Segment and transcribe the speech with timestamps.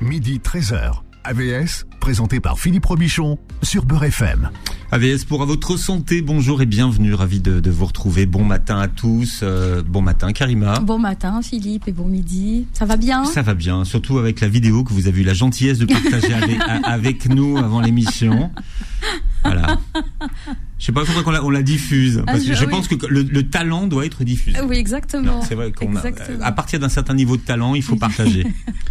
[0.00, 1.02] midi 13h.
[1.22, 4.50] AVS, présenté par Philippe Robichon sur Beurre FM.
[4.90, 8.24] AVS pour à votre santé, bonjour et bienvenue, ravi de, de vous retrouver.
[8.24, 10.80] Bon matin à tous, euh, bon matin Karima.
[10.80, 12.66] Bon matin Philippe et bon midi.
[12.72, 13.26] Ça va bien?
[13.26, 16.32] Ça va bien, surtout avec la vidéo que vous avez eu la gentillesse de partager
[16.42, 18.50] avec, avec nous avant l'émission.
[19.44, 19.78] Voilà.
[20.78, 22.70] Je sais pas pourquoi on la, on la diffuse, parce Ah, je- je oui.
[22.70, 24.58] pense que le, le talent doit être diffusé.
[24.62, 25.42] Oui, exactement.
[25.42, 25.94] C'est vrai qu'on
[26.40, 28.46] à partir d'un certain niveau de talent, il faut partager.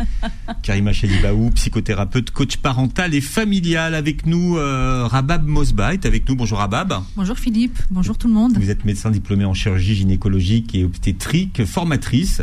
[0.64, 6.36] Karima Chalibaou, psychothérapeute, coach parental et familial avec nous, euh, Rabab Mosba est avec nous.
[6.36, 6.94] Bonjour Rabab.
[7.16, 8.58] Bonjour Philippe, bonjour tout le monde.
[8.60, 12.42] Vous êtes médecin diplômé en chirurgie gynécologique et obstétrique, formatrice,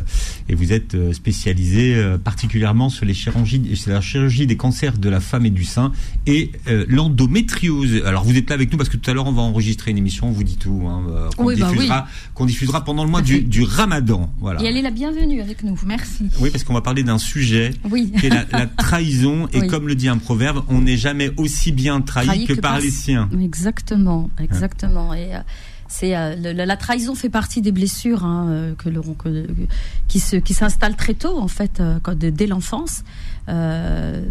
[0.48, 4.98] et vous êtes euh, spécialisée euh, particulièrement sur les chirurgies, sur la chirurgie des cancers
[4.98, 5.92] de la femme et du sein
[6.26, 7.95] et euh, l'endométriose.
[8.04, 9.98] Alors vous êtes là avec nous parce que tout à l'heure on va enregistrer une
[9.98, 11.74] émission, on vous dit tout, hein, euh, qu'on Oui, bah oui.
[11.76, 14.30] diffusera, qu'on diffusera pendant le mois du, Ramadan.
[14.40, 14.62] Voilà.
[14.62, 15.78] Et elle est la bienvenue avec nous.
[15.86, 16.24] Merci.
[16.40, 18.12] Oui, parce qu'on va parler d'un sujet Oui.
[18.18, 19.48] qui est la, la trahison.
[19.52, 22.60] Et comme le dit un proverbe, on n'est jamais aussi bien trahi, Trahi que, que
[22.60, 23.28] par par- les siens.
[23.40, 25.14] Exactement, exactement.
[25.14, 25.38] Et euh,
[25.88, 29.46] c'est euh, le- la, la trahison fait partie des blessures hein, que que-
[30.08, 33.02] qui se qui s'installent très tôt en fait, euh, dès l'enfance.
[33.48, 34.22] Euh,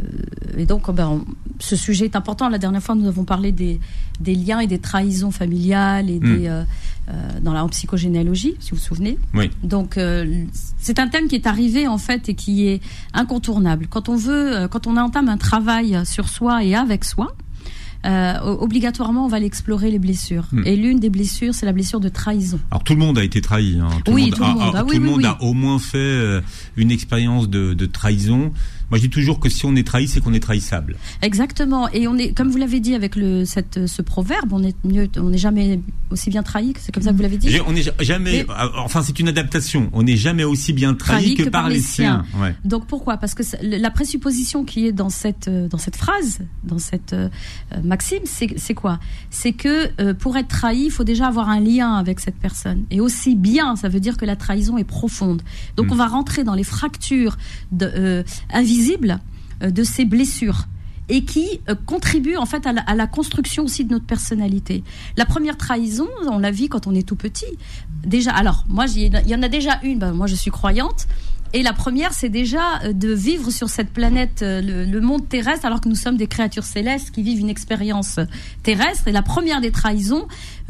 [0.58, 1.25] et donc, ben, on-
[1.59, 2.49] ce sujet est important.
[2.49, 3.80] La dernière fois, nous avons parlé des,
[4.19, 6.38] des liens et des trahisons familiales et Mm.
[6.38, 6.63] des, euh,
[7.09, 9.17] euh, dans la en psychogénéalogie, si vous vous souvenez.
[9.33, 9.49] Oui.
[9.63, 10.43] Donc, euh,
[10.77, 12.81] c'est un thème qui est arrivé en fait et qui est
[13.13, 13.88] incontournable.
[13.89, 17.36] Quand on veut, quand on entame un travail sur soi et avec soi,
[18.05, 20.45] euh, obligatoirement, on va l'explorer les blessures.
[20.52, 20.61] Hmm.
[20.66, 22.59] Et l'une des blessures, c'est la blessure de trahison.
[22.69, 23.80] Alors tout le monde a été trahi.
[23.81, 23.88] hein.
[24.03, 24.75] Tout Oui, le monde, tout le monde.
[24.75, 26.41] a, Ah tout oui, le monde a au moins fait
[26.77, 28.52] une expérience de, de trahison.
[28.91, 30.95] Moi, je dis toujours que si on est trahi, c'est qu'on est trahissable.
[31.22, 31.89] Exactement.
[31.91, 35.09] Et on est, comme vous l'avez dit avec le, cette, ce proverbe, on est mieux,
[35.17, 35.80] on n'est jamais
[36.11, 36.73] aussi bien trahi.
[36.73, 37.50] que C'est comme ça que vous l'avez dit.
[37.67, 38.45] On n'est jamais.
[38.47, 39.89] Mais- euh, Enfin, c'est une adaptation.
[39.94, 42.25] On n'est jamais aussi bien trahi, que, par les siens.
[42.39, 42.55] Ouais.
[42.64, 43.17] Donc pourquoi?
[43.17, 47.30] Parce que la présupposition qui est dans cette euh, dans cette phrase, dans cette euh,
[47.83, 48.99] maxime, c'est quoi?
[49.31, 52.83] C'est que euh, pour être trahi, il faut déjà avoir un lien avec cette personne.
[52.92, 55.42] Et aussi bien, ça veut dire que la trahison est profonde.
[55.77, 55.92] Donc Mm.
[55.92, 57.37] on va rentrer dans les fractures
[57.71, 58.23] de, euh,
[58.54, 58.74] invisibles
[59.63, 60.67] euh, de ces blessures
[61.08, 64.83] et qui euh, contribuent en fait à la, construction aussi de notre personnalité.
[65.17, 67.45] La première trahison, on la vit quand on est tout petit.
[68.03, 69.99] Déjà, alors moi, il y en a déjà une.
[69.99, 71.08] Ben, moi, je suis croyante.
[71.58, 75.30] Et la première, c'est déjà euh, de vivre sur cette planète, euh, le, le monde
[75.30, 78.26] terrestre, alors que nous sommes des créatures célestes qui vivent une expérience euh,
[78.61, 79.08] terrestre.
[79.08, 80.27] Et la première des trahisons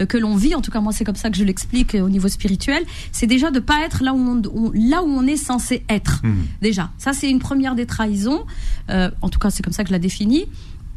[0.08, 2.28] que l'on vit, en tout cas moi c'est comme ça que je l'explique au niveau
[2.28, 5.84] spirituel, c'est déjà de pas être là où on, on- là où on est censé
[5.90, 6.22] être.
[6.24, 6.46] Mhm.
[6.62, 8.44] Déjà, ça c'est une première des trahisons.
[8.92, 10.46] Euh, en tout cas, c'est comme ça que je la définis.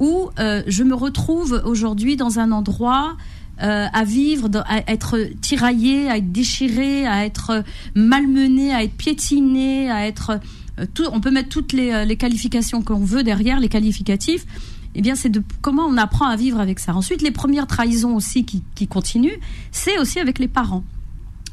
[0.00, 3.16] Où euh, je me retrouve aujourd'hui dans un endroit
[3.60, 7.64] euh, à vivre, à être tiraillé, à être déchiré, à être
[7.96, 10.38] malmené, à être piétiné, à être
[10.78, 14.46] euh, on peut mettre toutes les, euh, les qualifications qu'on veut derrière, les qualificatifs.
[14.94, 16.94] Eh bien, c'est de comment on apprend à vivre avec ça.
[16.94, 19.38] Ensuite, les premières trahisons aussi qui, qui continuent,
[19.72, 20.84] c'est aussi avec les parents.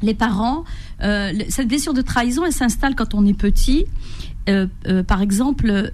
[0.02, 0.64] Les parents,
[1.00, 3.86] cette blessure de trahison, elle s'installe quand on est petit.
[5.06, 5.90] Par exemple,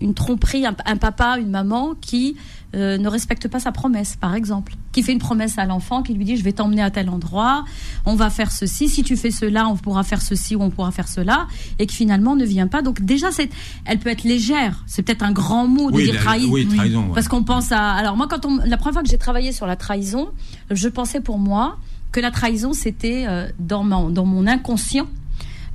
[0.00, 2.36] une tromperie, un papa, une maman qui
[2.74, 6.14] euh, ne respecte pas sa promesse, par exemple, qui fait une promesse à l'enfant, qui
[6.14, 7.64] lui dit je vais t'emmener à tel endroit,
[8.06, 10.90] on va faire ceci, si tu fais cela, on pourra faire ceci ou on pourra
[10.92, 11.46] faire cela,
[11.78, 12.82] et qui finalement ne vient pas.
[12.82, 13.50] Donc déjà, c'est,
[13.84, 14.84] elle peut être légère.
[14.86, 17.06] C'est peut-être un grand mot de Oui, dire la- oui, trahison.
[17.08, 17.14] ouais.
[17.14, 17.90] Parce qu'on pense à.
[17.92, 18.58] Alors, moi, quand on.
[18.64, 20.28] La première fois que j'ai travaillé sur la trahison,
[20.70, 21.76] je pensais pour moi
[22.12, 25.06] que la trahison, c'était euh, dans, dans mon inconscient.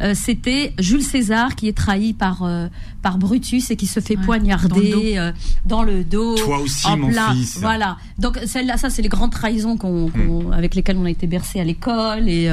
[0.01, 2.67] Euh, c'était Jules César qui est trahi par, euh,
[3.01, 5.31] par Brutus et qui se fait Ouais, poignarder euh,
[5.66, 6.35] dans le dos.
[6.35, 7.57] Toi aussi, en mon fils.
[7.59, 7.97] Voilà.
[8.19, 11.59] Donc celle-là, ça, c'est les grandes trahisons qu'on, qu'on- avec lesquelles on a été bercé
[11.59, 12.45] à l'école et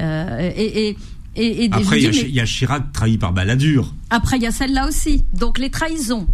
[0.00, 0.96] et, et,
[1.36, 3.94] et, et Après, il y, a y Chirac trahi par Balladur.
[4.10, 5.22] après, il y a celle-là aussi.
[5.34, 6.26] Donc, les trahisons,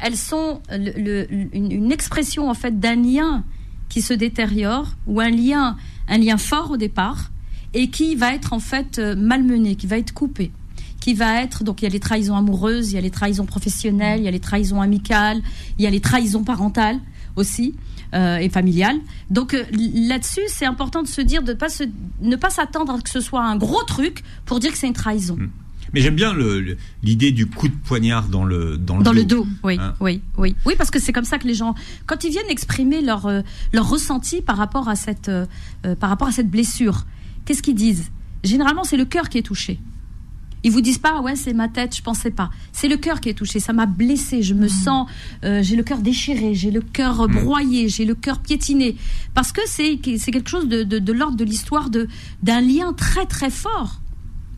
[0.00, 3.44] elles sont le- le- une, une expression en fait d'un lien
[3.88, 5.76] qui se détériore ou un lien,
[6.08, 7.30] un lien fort au départ
[7.74, 10.52] et qui va être en fait euh, malmené, qui va être coupé,
[11.00, 13.46] qui va être donc il y a les trahisons amoureuses, il y a les trahisons
[13.46, 15.40] professionnelles, il y a les trahisons amicales,
[15.78, 17.00] il y a les trahisons parentales
[17.36, 17.74] aussi.
[18.14, 18.98] euh, et familiales.
[19.30, 21.84] Donc euh, là-dessus, c'est important de se dire de pas se,
[22.20, 24.86] ne pas s'attendre à ce que ce soit un gros truc pour dire que c'est
[24.86, 25.38] une trahison.
[25.94, 26.34] Mais j'aime bien
[27.02, 29.16] l'idée du coup de poignard dans le dans le Dans dos.
[29.18, 29.94] le dos, oui, Hein.
[30.00, 31.74] oui, oui, oui, parce que c'est comme ça que les gens,
[32.06, 33.26] quand ils viennent exprimer leur
[33.72, 35.46] leur ressenti par rapport à cette euh,
[35.98, 37.06] par rapport à cette blessure,
[37.44, 38.10] qu'est-ce qu'ils disent?
[38.44, 39.78] Généralement, c'est le cœur qui est touché.
[40.64, 42.50] Ils vous disent pas, ouais, c'est ma tête, je pensais pas.
[42.72, 43.58] C'est le cœur qui est touché.
[43.58, 44.42] Ça m'a blessé.
[44.42, 45.08] Je me sens,
[45.44, 48.96] euh, j'ai le cœur déchiré, j'ai le cœur euh, broyé, j'ai le cœur piétiné.
[49.34, 52.08] Parce que c'est quelque chose de, l'ordre de l'histoire de
[52.42, 54.00] d'un lien très très fort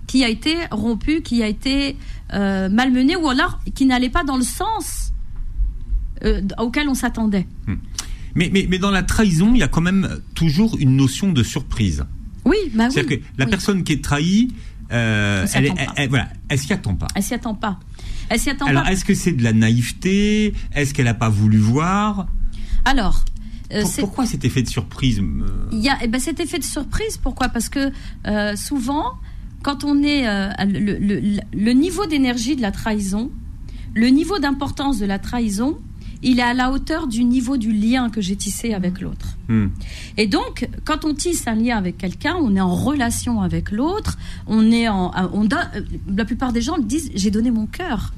[0.06, 1.96] qui a été rompu, qui a été
[2.34, 5.12] euh, malmené, ou alors qui n'allait pas dans le sens
[6.24, 7.46] euh, auquel on s'attendait.
[8.34, 11.42] Mais, mais, mais dans la trahison, il y a quand même toujours une notion de
[11.42, 12.04] surprise.
[12.44, 12.92] Oui, bah oui.
[12.92, 13.50] C'est-à-dire que la oui.
[13.50, 14.48] personne qui est trahie,
[14.92, 15.92] euh, Elle s'y elle, est- attend pas.
[15.96, 17.06] elle- voilà, elle s'y attend pas.
[17.14, 17.80] Elle s'y attend pas.
[18.28, 18.92] Elle s'y attend Alors, pas.
[18.92, 20.54] est-ce que c'est de la naïveté?
[20.74, 22.26] Est-ce qu'elle n'a pas voulu voir?
[22.84, 23.24] Alors,
[23.72, 26.64] euh, Pourquoi cet effet de surprise euh, Il y a eh ben, cet effet de
[26.64, 27.16] surprise.
[27.16, 27.48] Pourquoi?
[27.48, 27.90] Parce que
[28.26, 29.04] euh, souvent,
[29.62, 33.30] quand on est euh, le niveau d'énergie de la trahison,
[33.94, 35.78] le niveau d'importance de la trahison,
[36.24, 39.36] il est à la hauteur du niveau du lien que j'ai tissé avec l'autre.
[39.48, 39.66] hmm.
[40.16, 44.18] Et donc, quand on tisse un lien avec quelqu'un, on est en relation avec l'autre,
[44.46, 45.80] on est en, on donne, euh,
[46.16, 48.12] la plupart des gens disent j'ai donné mon cœur,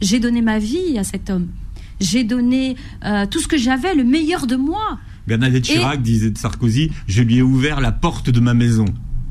[0.00, 1.48] j'ai donné ma vie à cet homme,
[2.00, 4.98] j'ai donné euh, tout ce que j'avais, le meilleur de moi.
[5.26, 8.84] Bernadette Et- Chirac disait de Sarkozy Je lui ai ouvert la porte de ma maison.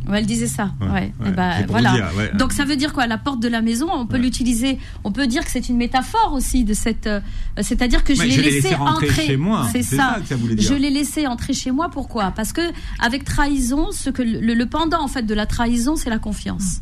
[0.08, 0.72] Ouais, elle disait ça.
[0.82, 0.94] Ouais, Ouais.
[1.02, 1.92] ouais, Eh ben, voilà.
[1.94, 2.08] dire.
[2.36, 3.08] Donc ça veut dire quoi?
[3.08, 4.78] La porte de la maison, on peut l'utiliser.
[5.04, 7.08] On peut dire que c'est une métaphore aussi de cette.
[7.08, 7.20] euh,
[7.62, 9.10] C'est-à-dire que je l'ai laissé, entrer.
[9.10, 9.68] chez moi.
[9.72, 10.16] C'est ça.
[10.16, 10.70] ça que ça voulait dire.
[10.70, 11.90] Je l'ai laissé entrer chez moi.
[11.90, 12.32] Pourquoi?
[12.32, 12.62] Parce que
[13.00, 16.82] avec trahison, ce que le, le pendant en fait de la trahison, c'est la confiance.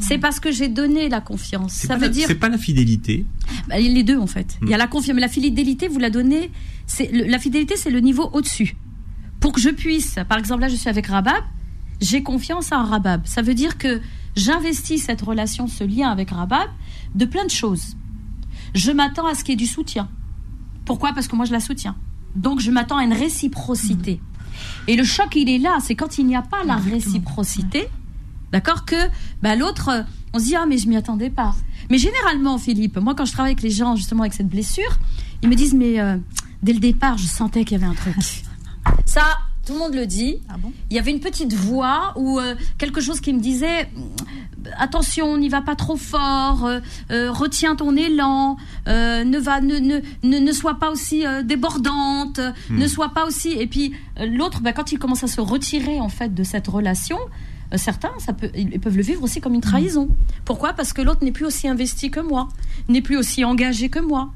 [0.00, 1.72] C'est parce que j'ai donné la confiance.
[1.72, 3.24] Ça pas veut la- dire C'est pas la fidélité.
[3.68, 4.56] bah, les deux en fait.
[4.60, 4.64] Hmm.
[4.66, 6.50] Il y a la confiance, mais la fidélité, vous la donnez.
[6.86, 8.76] C'est la fidélité, c'est le niveau au-dessus.
[9.38, 11.42] Pour que je puisse, par exemple, là, je suis avec Rabab,
[12.00, 13.22] j'ai confiance en Rabab.
[13.26, 14.00] Ça veut dire que
[14.36, 16.68] j'investis cette relation, ce lien avec Rabab,
[17.14, 17.96] de plein de choses.
[18.74, 20.08] Je m'attends à ce qu'il y ait du soutien.
[20.84, 21.12] Pourquoi?
[21.12, 21.96] Parce que moi, je la soutiens.
[22.36, 24.20] Donc, je m'attends à une réciprocité.
[24.86, 25.78] Et le choc, il est là.
[25.80, 26.94] C'est quand il n'y a pas la Exactement.
[26.94, 27.88] réciprocité,
[28.52, 28.96] d'accord, que
[29.42, 30.02] bah, l'autre, euh,
[30.32, 31.54] on se dit ah mais je m'y attendais pas.
[31.90, 34.98] Mais généralement, Philippe, moi quand je travaille avec les gens justement avec cette blessure,
[35.42, 36.16] ils me disent mais euh,
[36.62, 38.16] dès le départ, je sentais qu'il y avait un truc.
[39.06, 40.38] Ça, tout le monde le dit.
[40.48, 40.72] Ah bon?
[40.90, 45.36] Il y avait une petite voix ou euh, quelque chose qui me disait mm, attention,
[45.36, 46.80] n'y va pas trop fort, euh,
[47.10, 48.56] euh, retiens ton élan,
[48.88, 53.10] euh, ne va ne ne ne, ne sois pas aussi euh, débordante, euh, ne sois
[53.10, 56.34] pas aussi et puis euh, l'autre bah, quand il commence à se retirer en fait
[56.34, 57.18] de cette relation
[57.72, 60.08] euh, Certains, ça peut, ils peuvent le vivre aussi comme une trahison.
[60.44, 60.72] Pourquoi?
[60.72, 62.48] Parce que l'autre n'est plus aussi investi que moi,
[62.88, 64.32] n'est plus aussi engagé que moi.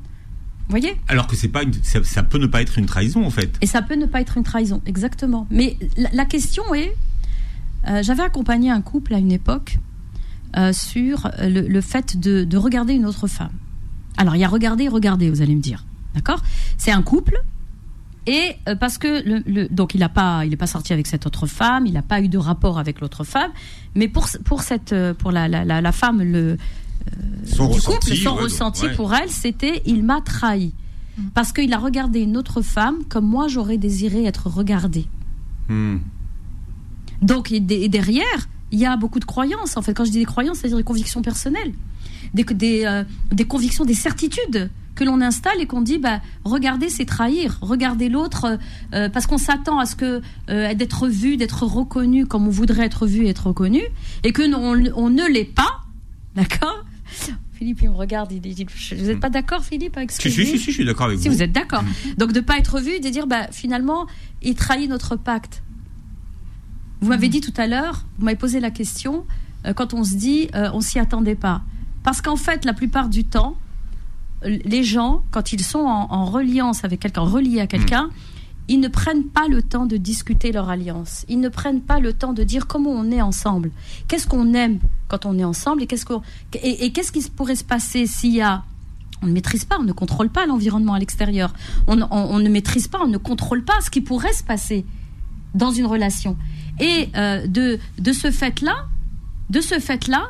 [0.66, 3.24] Vous voyez Alors que c'est pas une- ça, ça peut ne pas être une trahison
[3.26, 3.56] en fait.
[3.60, 5.46] et ça peut ne pas être une trahison, exactement.
[5.50, 6.94] Mais la, la question est,
[7.88, 9.78] euh, j'avais accompagné un couple à une époque
[10.56, 13.52] euh, sur le, le fait de, de regarder une autre femme.
[14.16, 15.84] Alors il y a regarder regarder, vous allez me dire,
[16.14, 16.40] d'accord?
[16.78, 17.36] C'est un couple.
[18.26, 21.06] Et euh, parce que le, le- donc il n'a pas il est pas sorti avec
[21.06, 23.50] cette autre femme, il n'a pas eu de rapport avec l'autre femme,
[23.94, 26.56] mais pour pour cette pour la la, la, la femme le
[27.46, 28.10] Son du ressenti.
[28.10, 28.94] couple, son ouais, ressenti ouais.
[28.94, 30.72] pour elle, c'était il m'a trahi.
[31.32, 35.06] Parce qu'il a regardé une autre femme comme moi j'aurais désiré être regardée.
[35.68, 35.98] Hmm.
[37.22, 39.76] Donc et de- et derrière, il y a beaucoup de croyances.
[39.76, 41.72] En fait, quand je dis des croyances, c'est-à-dire des convictions personnelles,
[42.34, 46.88] des, des, euh, des convictions, des certitudes que l'on installe et qu'on dit, bah, regarder,
[46.88, 47.58] c'est trahir.
[47.60, 48.56] Regarder l'autre, euh,
[48.94, 50.20] euh, parce qu'on s'attend à ce que
[50.50, 53.82] euh, d'être vu, d'être reconnu comme on voudrait être vu et être reconnu,
[54.24, 55.80] et que on ne l'est pas,
[56.34, 56.84] d'accord?
[57.52, 58.66] Philippe, il me regarde, il dit,
[58.96, 60.76] vous n'êtes pas d'accord, Philippe, avec ce que Si, je si, dis si, si, je
[60.76, 61.34] suis d'accord avec si vous.
[61.34, 61.84] vous êtes d'accord.
[62.18, 64.06] Donc de pas être vu et de dire bah finalement
[64.42, 65.62] il trahit notre pacte.
[67.00, 69.24] Vous m'avez dit tout à l'heure, vous m'avez posé la question
[69.66, 71.62] euh, quand on se dit euh, on s'y attendait pas.
[72.02, 73.56] Parce qu'en fait la plupart du temps
[74.42, 78.10] les gens quand ils sont en, en reliance avec quelqu'un, reliés à quelqu'un,
[78.68, 81.24] ils ne prennent pas le temps de discuter leur alliance.
[81.28, 83.70] Ils ne prennent pas le temps de dire comment on est ensemble.
[84.08, 84.78] Qu'est-ce qu'on aime
[85.08, 86.22] quand on est ensemble et qu'est-ce qu'on
[86.54, 88.62] et, qu'est-ce qui pourrait se passer s'il y a
[89.22, 91.54] on ne maîtrise pas, on ne contrôle pas l'environnement à l'extérieur.
[91.86, 94.84] On, ne maîtrise pas, on ne contrôle pas ce qui pourrait se passer
[95.54, 96.36] dans une relation.
[96.78, 98.86] Et euh, de, de ce fait-là,
[99.48, 100.26] de ce fait-là,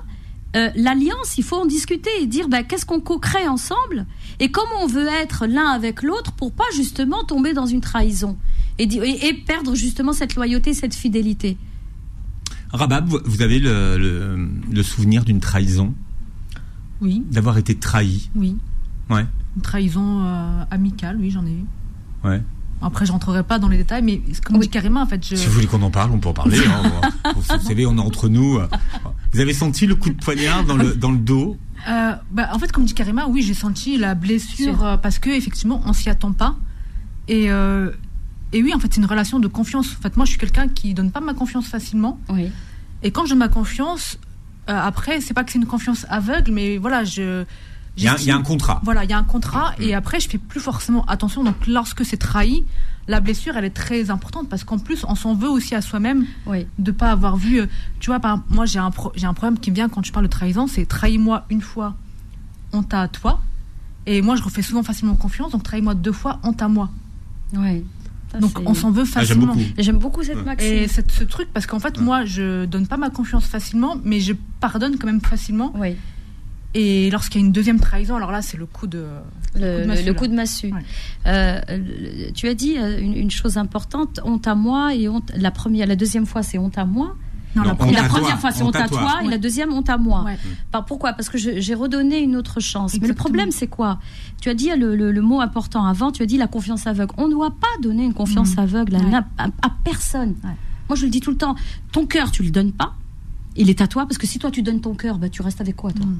[0.55, 4.07] euh, l'alliance, il faut en discuter et dire bah, qu'est-ce qu'on co-crée ensemble
[4.41, 8.37] et comment on veut être l'un avec l'autre pour pas justement tomber dans une trahison
[8.79, 11.57] et, di- et- et perdre justement cette loyauté, cette fidélité.
[12.73, 15.95] Rabab, vous- avez le, le- le souvenir d'une trahison,
[17.00, 18.31] Oui, d'avoir été trahi?
[18.35, 18.57] oui.
[19.11, 19.26] Ouais,
[19.57, 21.64] Une trahison euh, amicale, oui, j'en ai eu.
[22.25, 22.43] ouais.
[22.83, 24.62] Après, je rentrerai pas dans les détails, mais comme Oui.
[24.62, 25.37] dit carrément, en fait, je.
[25.37, 26.59] Si vous voulez qu'on en parle, on peut en parler.
[26.67, 27.33] hein.
[27.35, 28.59] vous savez, on est entre nous.
[29.33, 31.57] Vous avez senti le coup de poignard dans le, dans le dos?
[31.88, 35.31] Euh, bah, en fait, comme dit Karima, oui, j'ai senti la blessure euh, parce que
[35.31, 36.57] effectivement, on s'y attend pas.
[37.29, 37.91] Et, euh,
[38.53, 39.95] et oui, en fait, c'est une relation de confiance.
[39.99, 42.19] En fait, moi, je suis quelqu'un qui donne pas ma confiance facilement.
[42.29, 42.50] Oui.
[43.03, 44.19] Et quand je donne ma confiance,
[44.67, 47.45] après, c'est pas que c'est une confiance aveugle, mais voilà, je,
[47.97, 48.81] Il y, a, il y a un contrat.
[48.85, 51.45] Voilà, il y a un contrat et après je fais plus forcément attention.
[51.45, 52.65] Donc lorsque c'est trahi,
[53.07, 56.27] la blessure elle est très importante parce qu'en plus on s'en veut aussi à soi-même
[56.47, 56.67] Oui.
[56.79, 57.61] de pas avoir vu.
[57.61, 57.67] euh,
[58.01, 60.11] Tu vois, par, moi j'ai un pro- j'ai un problème qui me vient quand tu
[60.11, 61.95] parles de trahison, c'est trahis-moi une fois,
[62.73, 63.41] honte à toi.
[64.07, 66.91] Et moi je refais souvent facilement confiance, donc trahis-moi deux fois, honte à moi.
[67.57, 67.85] Oui.
[68.33, 69.55] Ça, donc c'est- on s'en veut Ah, j'aime facilement.
[69.55, 69.61] beaucoup.
[69.79, 70.43] J'aime beaucoup cette Ouais.
[70.43, 70.73] maxime.
[70.73, 74.19] Et cette- ce truc, parce qu'en fait, moi, je donne pas ma confiance facilement, mais
[74.19, 75.73] je pardonne quand même facilement.
[75.77, 75.95] Oui.
[76.75, 79.04] Et lorsqu'il y a une deuxième trahison, alors là, c'est le coup de.
[79.54, 80.73] Le, coup de massue, le coup de massue.
[80.73, 80.81] Ouais.
[81.26, 81.61] Euh,
[82.35, 85.31] tu as dit euh, une, une chose importante, honte à moi et honte.
[85.37, 87.14] La première, la deuxième fois c'est honte à moi.
[87.54, 88.09] Non, Non, la première.
[88.09, 89.31] toi, fois c'est honte à toi, et Ouais.
[89.31, 90.25] la deuxième honte à moi.
[90.25, 90.37] Ouais.
[90.73, 91.12] Par- pourquoi?
[91.12, 92.99] Parce que j'ai redonné une autre chance.
[93.00, 94.00] Mais le problème c'est quoi?
[94.40, 96.11] Tu as dit le, le- le mot important avant.
[96.11, 97.14] Tu as dit la confiance aveugle.
[97.16, 98.59] On ne doit pas donner une confiance Mhm.
[98.59, 99.11] aveugle à, Ouais.
[99.11, 100.31] n'im- à- à personne.
[100.43, 100.50] Ouais.
[100.88, 101.54] Moi je le dis tout le temps.
[101.93, 102.95] Ton cœur tu le donnes pas.
[103.54, 105.61] Il est à toi parce que si toi tu donnes ton cœur, bah, tu restes
[105.61, 106.04] avec quoi toi?
[106.04, 106.19] Mm, vrai.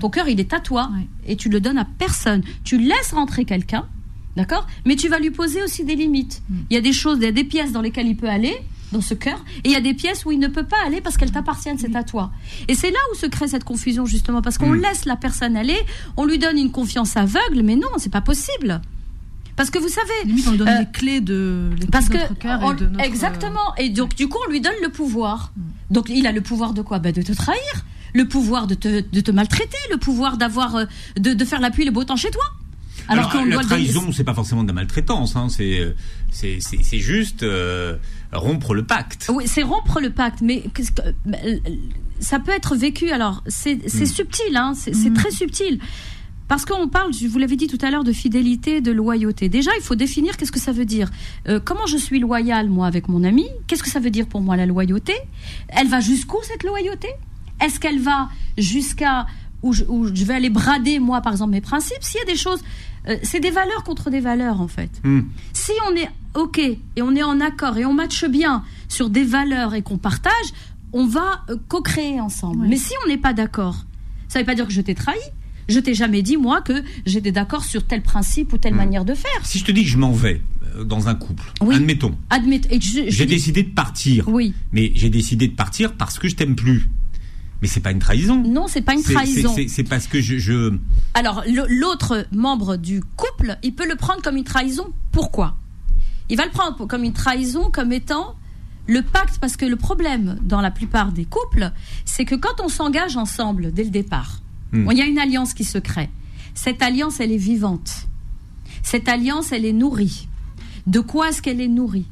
[0.00, 1.06] Ton cœur, il est à toi Ouais.
[1.26, 2.42] et tu le donnes à personne.
[2.64, 3.86] Tu laisses rentrer quelqu'un,
[4.36, 4.66] d'accord?
[4.84, 6.42] Mais tu vas lui poser aussi des limites.
[6.48, 6.54] Mm.
[6.70, 8.54] Il y a des choses, il y a des pièces dans lesquelles il peut aller
[8.92, 11.00] dans ce cœur et il y a des pièces où il ne peut pas aller
[11.00, 12.32] parce qu'elles t'appartiennent, c'est à toi.
[12.66, 14.82] Et c'est là où se crée cette confusion justement parce qu'on Mm.
[14.82, 15.76] laisse la personne aller,
[16.16, 18.80] on lui donne une confiance aveugle, mais non, c'est pas possible.
[19.56, 22.18] Parce que vous savez, Limite, on lui donne Euh, les clés de, les parce clés
[22.18, 23.04] que de notre cœur on- et de notre.
[23.04, 23.74] exactement.
[23.78, 25.52] Et donc du coup, on lui donne le pouvoir.
[25.56, 25.60] Mm.
[25.94, 26.98] Donc il a le pouvoir de quoi?
[26.98, 27.60] Bah, de te trahir,
[28.14, 30.84] le pouvoir de te, de te maltraiter, le pouvoir d'avoir euh,
[31.16, 32.42] de, de faire la pluie le beau temps chez toi.
[33.08, 35.94] Alors, Alors, la doit le trahison, c'est pas forcément de la maltraitance, hein, c'est euh,
[36.30, 37.96] c'est c'est- juste euh,
[38.32, 39.30] rompre le pacte.
[39.34, 40.62] Oui, c'est rompre le pacte, mais
[42.20, 43.10] ça peut être vécu.
[43.10, 44.06] Alors, c'est c'est Mm.
[44.06, 45.14] subtil, hein, c'est c'est Mm.
[45.14, 45.80] très subtil.
[46.46, 49.48] Parce qu'on parle, je vous l'avais dit tout à l'heure, de fidélité, de loyauté.
[49.48, 51.08] Déjà, il faut définir qu'est-ce que ça veut dire.
[51.48, 53.46] Euh, comment je suis loyal, moi, avec mon ami?
[53.68, 55.14] Qu'est-ce que ça veut dire pour moi, la loyauté?
[55.68, 57.08] Elle va jusqu'où, cette loyauté?
[57.60, 59.26] Est-ce qu'elle va jusqu'à
[59.62, 62.26] où je, où je vais aller brader, moi, par exemple, mes principes S'il y a
[62.26, 62.62] des choses...
[63.08, 64.90] euh, c'est des valeurs contre des valeurs, en fait.
[65.04, 65.20] Hmm.
[65.52, 69.24] Si on est OK et on est en accord et on matche bien sur des
[69.24, 70.32] valeurs et qu'on partage,
[70.92, 72.66] on va euh, co-créer ensemble.
[72.68, 73.84] Mais si on n'est pas d'accord,
[74.28, 75.18] ça ne veut pas dire que je t'ai trahi.
[75.68, 78.76] Je t'ai jamais dit, moi, que j'étais d'accord sur tel principe ou telle Mm.
[78.78, 79.44] manière de faire.
[79.44, 80.40] Si je te dis que je m'en vais
[80.76, 81.76] euh, dans un couple, Oui.
[81.76, 82.16] admettons,
[82.70, 84.52] j'ai dis- décidé de partir, Oui.
[84.72, 86.88] mais j'ai décidé de partir parce que je t'aime plus.
[87.62, 88.42] Mais c'est pas une trahison.
[88.42, 89.54] Non, c'est pas une trahison.
[89.68, 90.72] c'est- parce que je, je
[91.14, 94.86] Alors, l'autre membre du couple, il peut le prendre comme une trahison.
[95.12, 95.56] Pourquoi?
[96.30, 98.34] Il va le prendre comme une trahison, comme étant
[98.86, 101.70] le pacte, parce que le problème dans la plupart des couples,
[102.04, 104.40] c'est que quand on s'engage ensemble dès le départ,
[104.72, 104.88] Hmm.
[104.92, 106.08] il y a une alliance qui se crée.
[106.54, 108.06] Cette alliance, elle est vivante.
[108.82, 110.28] Cette alliance, elle est nourrie.
[110.86, 112.06] De quoi est-ce qu'elle est nourrie?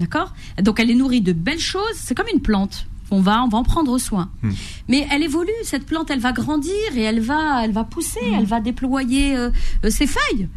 [0.00, 0.32] D'accord?
[0.62, 1.94] Donc, elle est nourrie de belles choses.
[1.96, 2.86] C'est comme une plante.
[3.10, 4.30] On va, on va en prendre soin.
[4.42, 4.50] Hmm.
[4.88, 8.46] Mais elle évolue, cette plante, elle va grandir et elle va, elle va pousser, elle
[8.46, 9.50] va déployer euh,
[9.84, 10.48] euh, ses feuilles.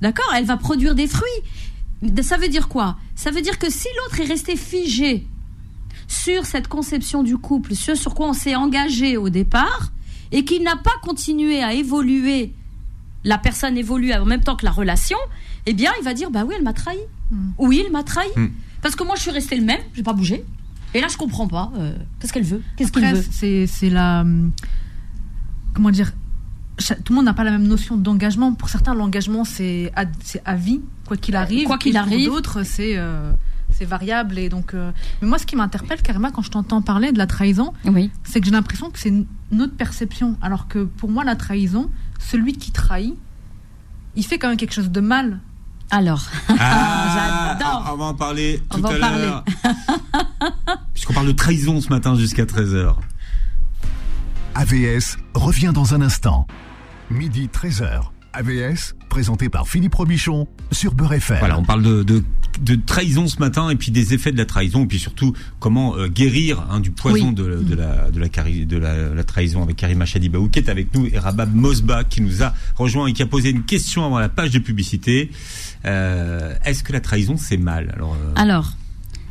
[0.00, 0.32] D'accord?
[0.36, 2.22] Elle va produire des fruits.
[2.22, 2.96] Ça veut dire quoi?
[3.14, 5.26] Ça veut dire que si l'autre est resté figé
[6.08, 9.92] sur cette conception du couple, ce sur quoi on s'est engagé au départ,
[10.32, 12.52] et qu'il n'a pas continué à évoluer,
[13.24, 15.18] la personne évolue en même temps que la relation,
[15.66, 16.98] eh bien, il va dire, bah oui, elle m'a trahi.
[17.30, 17.50] Mm.
[17.58, 18.28] Oui, il m'a trahi.
[18.36, 18.48] Mm.
[18.82, 20.44] Parce que moi, je suis resté le même, j'ai pas bougé.
[20.98, 21.70] Et là, je comprends pas.
[21.76, 22.62] euh, Qu'est-ce qu'elle veut?
[22.76, 23.66] Qu'est-ce qu'il veut?
[23.66, 24.20] c'est la.
[24.22, 24.52] hum,
[25.74, 26.12] Comment dire
[27.04, 28.52] Tout le monde n'a pas la même notion d'engagement.
[28.54, 30.04] Pour certains, l'engagement, c'est à,
[30.44, 31.66] à vie, quoi qu'il arrive.
[31.66, 32.26] Quoi qu'il arrive.
[32.26, 32.96] Pour d'autres, c'est.
[32.96, 33.32] euh,
[33.82, 34.90] variable et donc euh,
[35.22, 38.10] mais moi ce qui m'interpelle Karima quand je t'entends parler de la trahison Oui.
[38.24, 39.12] c'est que j'ai l'impression que c'est
[39.56, 41.88] autre perception alors que pour moi la trahison
[42.18, 43.14] celui qui trahit
[44.16, 45.38] il fait quand même quelque chose de mal
[45.90, 46.22] Alors,
[46.58, 47.88] Ah, j'adore.
[47.92, 49.22] On va en parler On tout va en à parler.
[49.22, 49.44] l'heure.
[50.94, 52.94] Puisqu'on parle de trahison ce matin jusqu'à 13h.
[54.54, 56.46] AVS revient dans un instant.
[57.10, 58.02] Midi 13h.
[58.38, 61.38] AVS, présenté par Philippe Robichon sur Beurre FM.
[61.40, 62.22] Voilà, on parle de, de,
[62.60, 65.96] de trahison ce matin et puis des effets de la trahison et puis surtout comment
[65.96, 67.34] euh, guérir hein, du poison Oui.
[67.34, 70.68] de, de, la, de, la, cari- de la, la trahison avec Karima Chadibaou qui est
[70.68, 74.04] avec nous et Rabab Mosba qui nous a rejoint et qui a posé une question
[74.06, 75.30] avant la page de publicité.
[75.84, 77.90] Euh, Est-ce que la trahison c'est mal?
[77.96, 78.72] Alors, euh, alors.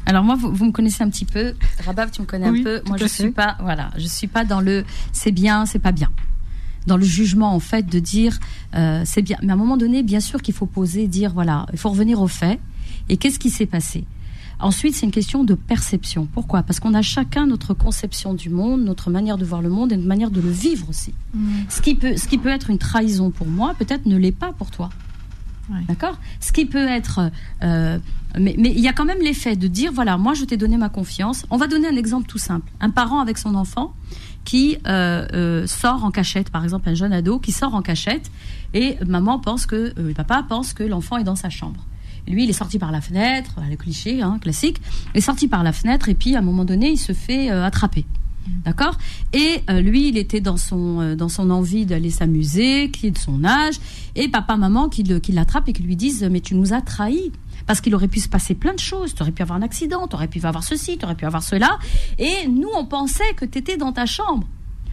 [0.05, 1.53] Alors moi, vous, vous me connaissez un petit peu.
[1.85, 2.81] Rabab, tu me connais Oui, un peu.
[2.87, 6.09] Moi, je suis pas, voilà, je suis pas dans le c'est bien, c'est pas bien.
[6.87, 8.39] Dans le jugement, en fait, de dire
[8.75, 9.37] euh, c'est bien.
[9.43, 12.21] Mais à un moment donné, bien sûr qu'il faut poser, dire voilà, il faut revenir
[12.21, 12.59] aux faits.
[13.09, 14.05] Et qu'est-ce qui s'est passé?
[14.59, 16.27] Ensuite, c'est une question de perception.
[16.33, 16.63] Pourquoi?
[16.63, 19.95] Parce qu'on a chacun notre conception du monde, notre manière de voir le monde et
[19.97, 21.13] notre manière de le vivre aussi.
[21.69, 24.53] Ce qui peut, ce qui peut être une trahison pour moi, peut-être ne l'est pas
[24.53, 24.89] pour toi.
[25.69, 25.81] Ouais.
[25.87, 26.17] D'accord?
[26.39, 27.29] Ce qui peut être.
[27.61, 27.99] euh,
[28.39, 30.77] mais mais il y a quand même l'effet de dire voilà, moi je t'ai donné
[30.77, 31.45] ma confiance.
[31.49, 32.71] On va donner un exemple tout simple.
[32.79, 33.93] Un parent avec son enfant
[34.47, 38.31] qui euh, euh, sort en cachette, par exemple un jeune ado qui sort en cachette
[38.73, 41.85] et maman pense que, euh, papa pense que l'enfant est dans sa chambre.
[42.29, 44.77] Lui, il est sorti par la fenêtre, le cliché hein, classique,
[45.13, 47.49] il est sorti par la fenêtre et puis à un moment donné, il se fait
[47.49, 48.05] attraper.
[48.63, 48.97] D'accord?
[49.33, 53.43] Et lui, il était dans son, dans son envie d'aller s'amuser, qui est de son
[53.43, 53.75] âge,
[54.15, 57.33] et papa, maman qui, l'attrapent et qui lui disent Mais tu nous as trahis.
[57.67, 59.13] Parce qu'il aurait pu se passer plein de choses.
[59.13, 61.43] Tu aurais pu avoir un accident, tu aurais pu avoir ceci, tu aurais pu avoir
[61.43, 61.77] cela.
[62.17, 64.47] Et nous, on pensait que tu étais dans ta chambre.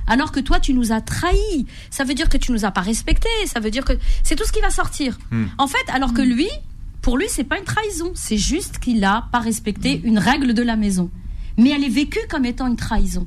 [0.06, 1.66] Alors que toi, tu nous as trahis.
[1.90, 3.28] Ça veut dire que tu nous as pas respectés.
[3.46, 5.18] Ça veut dire que c'est tout ce qui va sortir.
[5.56, 6.48] En fait, alors que lui,
[7.00, 8.12] pour lui, c'est pas une trahison.
[8.14, 11.10] C'est juste qu'il a pas respecté une règle de la maison.
[11.56, 13.26] Mais elle est vécue comme étant une trahison.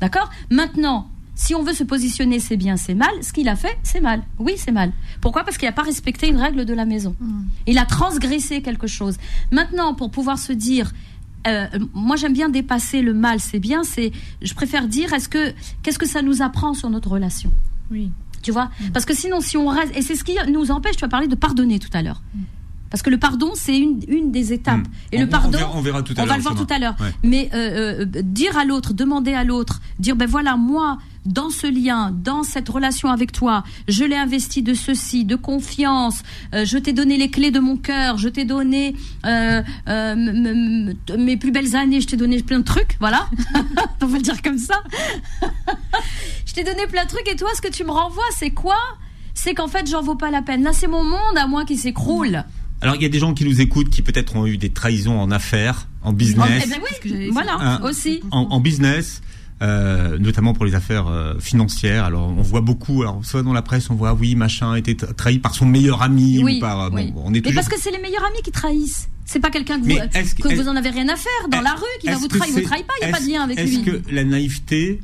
[0.00, 0.30] D'accord?
[0.50, 3.10] Maintenant, si on veut se positionner, c'est bien, c'est mal.
[3.22, 4.22] Ce qu'il a fait, c'est mal.
[4.38, 4.92] Oui, c'est mal.
[5.20, 5.44] Pourquoi?
[5.44, 7.14] Parce qu'il n'a pas respecté une règle de la maison.
[7.66, 9.16] Il a transgressé quelque chose.
[9.50, 10.92] Maintenant, pour pouvoir se dire,
[11.46, 13.82] euh, moi j'aime bien dépasser le mal, c'est bien.
[13.84, 14.12] C'est,
[14.42, 17.52] je préfère dire, est-ce que, qu'est-ce que ça nous apprend sur notre relation?
[17.90, 18.10] Oui.
[18.42, 18.70] tu vois?
[18.92, 19.96] Parce que sinon, si on reste.
[19.96, 22.22] Et c'est ce qui nous empêche, tu as parlé de pardonner tout à l'heure.
[22.90, 24.78] Parce que le pardon, c'est une, une des étapes.
[24.86, 24.90] Mm.
[25.12, 25.58] Et On- le on pardon.
[25.58, 26.94] verra- on verra tout à on va le voir tout à l'heure.
[27.00, 27.12] Ouais.
[27.24, 31.66] Mais euh, euh, dire à l'autre, demander à l'autre, dire ben voilà, moi, dans ce
[31.66, 36.22] lien, dans cette relation avec toi, je l'ai investi de ceci, de confiance,
[36.54, 40.14] euh, je t'ai donné les clés de mon cœur, je t'ai donné euh, euh,
[41.18, 43.28] mes plus belles années, je t'ai donné plein de trucs, voilà.
[44.02, 44.82] on va le dire comme ça.
[46.46, 48.76] je t'ai donné plein de trucs et toi, ce que tu me renvoies, c'est quoi?
[49.34, 50.62] C'est qu'en fait, j'en vaux pas la peine.
[50.62, 52.44] Là, c'est mon monde à moi qui s'écroule.
[52.80, 55.18] Alors il y a des gens qui nous écoutent qui peut-être ont eu des trahisons
[55.18, 56.80] en affaires, en business, Eh ben
[57.12, 57.80] oui, voilà, Hein.
[57.82, 58.20] aussi.
[58.30, 59.22] en, en business.
[59.62, 62.04] Euh, notamment pour les affaires euh, financières.
[62.04, 64.94] Alors, on voit beaucoup, alors, soit dans la presse, on voit, oui, machin a été
[64.94, 66.80] tra- trahi par son meilleur ami Oui, ou par.
[66.82, 67.12] euh, bon, oui.
[67.16, 67.54] on est Mais toujours.
[67.62, 69.08] parce que c'est les meilleurs amis qui trahissent.
[69.26, 71.48] C'est pas quelqu'un que, vous, est-ce que- que est-ce- vous en avez rien à faire
[71.50, 72.54] dans la rue qui va Est-ce vous trahir.
[72.54, 73.82] Vous trahit pas, il n'y a pas de est-ce- lien avec Est-ce lui.
[73.84, 75.00] que la naïveté,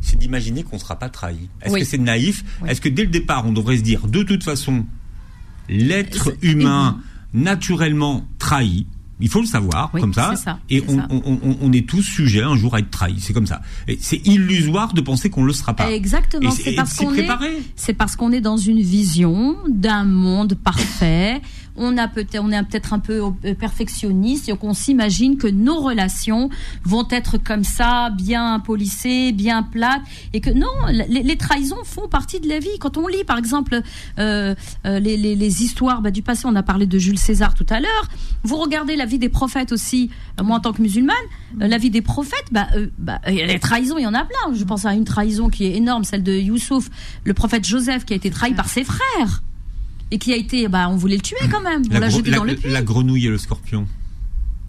[0.00, 1.80] c'est d'imaginer qu'on ne sera pas trahi Est-ce Oui.
[1.80, 2.42] que c'est naïf.
[2.66, 4.86] Est-ce que dès le départ, on devrait se dire, de toute façon,
[5.68, 6.98] l'être humain
[7.32, 8.86] naturellement trahi
[9.20, 10.34] il faut le savoir, Oui, comme ça.
[10.68, 11.06] et on, ça.
[11.10, 13.20] on- on- on est tous sujets un jour à être trahis.
[13.20, 13.60] C'est comme ça.
[14.00, 15.90] C'est illusoire de penser qu'on ne le sera pas.
[15.90, 17.28] Exactement, parce qu'on est,
[17.76, 21.40] c'est parce qu'on est dans une vision d'un monde parfait.
[21.76, 25.80] On a peut-être, on est peut-être un peu euh, perfectionniste et qu'on s'imagine que nos
[25.80, 26.50] relations
[26.84, 32.08] vont être comme ça, bien polissées, bien plates, et que non, les, les trahisons font
[32.08, 32.78] partie de la vie.
[32.80, 33.80] Quand on lit, par exemple,
[34.18, 34.54] euh,
[34.86, 37.66] euh, les, les- les histoires bah, du passé, on a parlé de Jules César tout
[37.70, 38.08] à l'heure.
[38.42, 40.10] Vous regardez la vie des prophètes aussi.
[40.42, 41.16] moi, en tant que musulmane,
[41.58, 42.68] la vie des prophètes, bah,
[42.98, 44.54] bah, les trahisons, il y en a plein.
[44.54, 46.88] Je pense à une trahison qui est énorme, celle de Youssouf,
[47.24, 49.42] le prophète Joseph, qui a été trahi par ses frères
[50.10, 51.82] et qui a été, bah, on voulait le tuer quand même.
[51.90, 52.70] On La, jeté dans le puits.
[52.70, 53.86] la grenouille et le scorpion.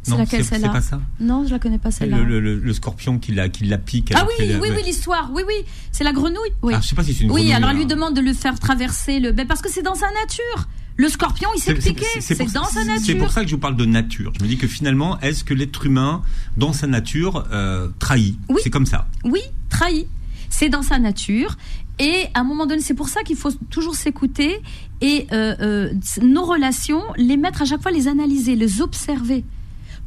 [0.04, 2.18] C'est laquelle, c'est c'est celle-là pas ça Non, je la connais pas celle-là.
[2.18, 4.12] le, le- le- le scorpion qui la, qui la pique.
[4.16, 5.30] Ah oui, oui, oui, l'histoire.
[5.32, 5.54] Oui, oui,
[5.92, 6.40] c'est la grenouille.
[6.64, 6.74] Oui.
[6.76, 8.34] Ah, je sais pas si c'est une Oui, grenouille, alors elle lui demande de le
[8.34, 9.32] faire traverser le.
[9.32, 10.68] Ben parce que c'est dans sa nature.
[10.98, 12.04] Le scorpion, il s'est piqué.
[12.20, 13.18] C'est dans sa C'est nature.
[13.20, 14.34] pour ça que je vous parle de nature.
[14.40, 16.24] Je me dis que finalement, est-ce que l'être humain,
[16.58, 18.38] dans sa nature, euh, trahit?
[18.50, 18.60] Oui.
[18.64, 19.08] C'est comme ça.
[19.24, 20.08] Oui, trahi.
[20.50, 21.58] C'est dans sa nature.
[22.00, 24.60] Et à un moment donné, c'est pour ça qu'il faut toujours s'écouter
[25.02, 29.44] et euh, euh, nos relations, les mettre à chaque fois, les analyser, les observer,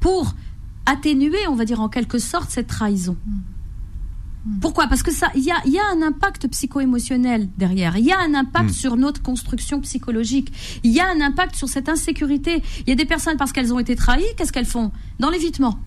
[0.00, 0.35] pour
[0.87, 3.16] atténuer, on va dire en quelque sorte, cette trahison.
[4.61, 4.88] Pourquoi?
[4.88, 7.96] Parce que ça, il y a, il y a un impact psycho-émotionnel derrière.
[7.96, 8.74] Il y a un impact Mm.
[8.74, 10.52] sur notre construction psychologique.
[10.83, 12.62] Il y a un impact sur cette insécurité.
[12.80, 14.92] Il y a des personnes parce qu'elles ont été trahies, qu'est-ce qu'elles font?
[15.18, 15.78] Dans l'évitement.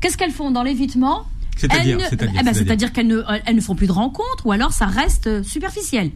[0.00, 1.26] Qu'est-ce qu'elles font dans l'évitement?
[1.56, 5.26] C'est-à-dire, eh ben, qu'elles ne, elles ne font plus de rencontres ou alors ça reste
[5.26, 6.12] euh, superficiel.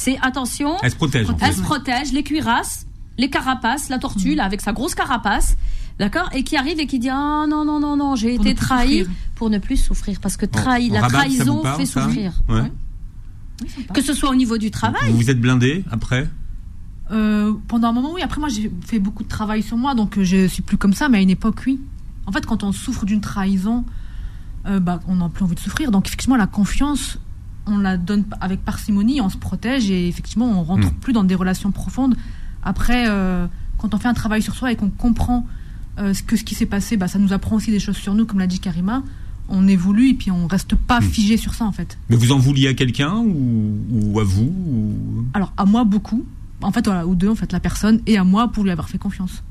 [0.00, 1.28] C'est attention, Elle se protège.
[1.28, 1.58] en elle fait.
[1.58, 2.86] se protège, les cuirasses,
[3.18, 5.56] les carapaces, la tortue là avec sa grosse carapace,
[5.98, 9.04] d'accord, et qui arrive et qui dit ah non non non non j'ai été trahi
[9.34, 12.32] pour ne plus souffrir parce que trahi, Bon, la Rabat, trahison parle, fait ça souffrir,
[12.48, 12.70] Ouais.
[13.60, 15.10] Oui, que ce soit au niveau du travail.
[15.10, 16.28] Vous vous êtes blindé après?
[17.10, 18.22] Euh, pendant un moment, oui.
[18.22, 20.92] Après, moi, j'ai fait beaucoup de travail sur moi, donc euh, je suis plus comme
[20.92, 21.08] ça.
[21.08, 21.80] Mais à une époque, oui.
[22.26, 23.84] En fait, quand on souffre d'une trahison,
[24.66, 25.90] euh, bah, on n'a plus envie de souffrir.
[25.90, 27.18] Donc, effectivement, la confiance,
[27.68, 30.94] on la donne avec parcimonie, on se protège et effectivement, on rentre Mm.
[31.00, 32.16] plus dans des relations profondes.
[32.62, 33.46] Après, euh,
[33.78, 35.46] quand on fait un travail sur soi et qu'on comprend
[35.98, 38.14] euh, ce que ce qui s'est passé, bah, ça nous apprend aussi des choses sur
[38.14, 39.02] nous, comme l'a dit Karima.
[39.48, 41.04] On évolue et puis on reste pas Mm.
[41.04, 41.98] figé sur ça, en fait.
[42.08, 46.24] Mais vous en vouliez à quelqu'un ou, ou à vous ou- Alors, à moi, beaucoup.
[46.62, 48.88] En fait, voilà, ou deux, en fait, la personne et à moi pour lui avoir
[48.88, 49.42] fait confiance.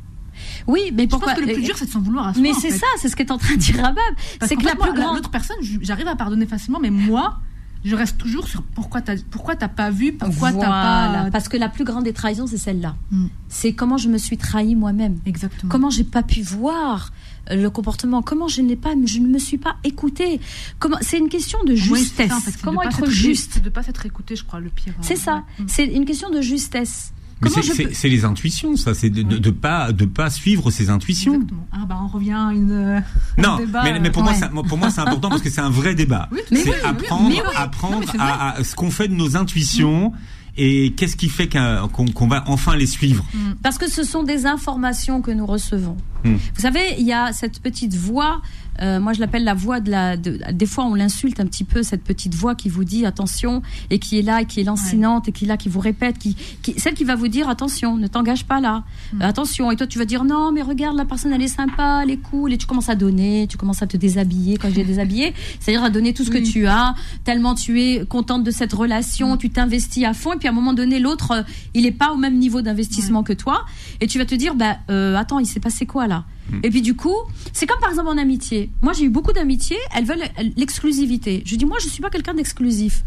[0.67, 2.41] Oui, mais Je pourquoi pense que le plus dur, c'est de s'en vouloir à soi.
[2.43, 3.97] Mais c'est ça, c'est ce qu'est en train de dire Rabab.
[4.45, 7.39] C'est que la plus grande L'autre personne, j'arrive à pardonner facilement, mais moi,
[7.87, 11.23] je reste toujours sur pourquoi t'as pourquoi t'as pas vu, pourquoi t'as Voilà.
[11.25, 11.31] pas.
[11.31, 12.95] Parce que la plus grande des trahisons, c'est celle-là.
[13.11, 13.27] Mm.
[13.49, 15.17] C'est comment je me suis trahi moi-même.
[15.25, 15.71] Exactement.
[15.71, 17.11] Comment j'ai pas pu voir
[17.49, 20.39] euh, le comportement Comment je n'ai pas, je ne me suis pas écoutée
[20.79, 22.29] Comment C'est une question de Oui, c'est justesse.
[22.29, 23.51] ça, en fait, c'est de comment être juste?
[23.53, 24.93] c'est de pas s'être écouté, je crois, le pire.
[25.01, 25.43] C'est euh, ça.
[25.67, 27.13] C'est une question de justesse.
[27.41, 28.93] Mais c'est- peux- c'est les intuitions, ça.
[28.95, 29.41] C'est de, de, Oui.
[29.41, 31.33] de pas de pas suivre ses intuitions.
[31.35, 31.67] Exactement.
[31.71, 32.71] Ah bah on revient à une.
[32.71, 32.99] euh,
[33.37, 34.49] Non, un débat, mais, mais pour moi, ouais.
[34.51, 36.29] moi, pour moi, c'est important parce que c'est un vrai débat.
[36.31, 40.13] Oui, c'est oui, apprendre, apprendre Non, à, à ce qu'on fait de nos intuitions
[40.57, 43.25] et qu'est-ce qui fait qu'un- qu'on va enfin les suivre.
[43.63, 45.97] Parce que ce sont des informations que nous recevons.
[46.23, 46.35] Hmm.
[46.55, 48.41] Vous savez, il y a cette petite voix.
[48.81, 50.17] euh, moi, je l'appelle la voix de la.
[50.17, 53.63] de- des fois, on l'insulte un petit peu cette petite voix qui vous dit attention
[53.89, 56.19] et qui est là et qui est lancinante et qui est là qui vous répète,
[56.19, 58.83] qui, qui celle qui va vous dire attention, ne t'engage pas là.
[59.15, 59.71] Euh, attention.
[59.71, 62.17] Et toi, tu vas dire non, mais regarde la personne, elle est sympa, elle est
[62.21, 62.53] cool.
[62.53, 65.89] Et tu commences à donner, tu commences à te déshabiller quand j'ai déshabillé, c'est-à-dire à
[65.89, 66.93] donner tout ce que tu as,
[67.23, 70.53] tellement tu es contente de cette relation, tu t'investis à fond et puis à un
[70.53, 73.65] moment donné, l'autre, euh, il est pas au même niveau d'investissement que toi
[74.01, 76.25] et tu vas te dire bah euh, attends, il s'est passé quoi là
[76.63, 77.15] Et puis du coup,
[77.53, 78.69] c'est comme par exemple en amitié.
[78.81, 80.23] Moi, j'ai eu beaucoup d'amitiés, elles veulent
[80.55, 81.43] l'exclusivité.
[81.45, 83.03] Je dis moi, je suis pas quelqu'un d'exclusif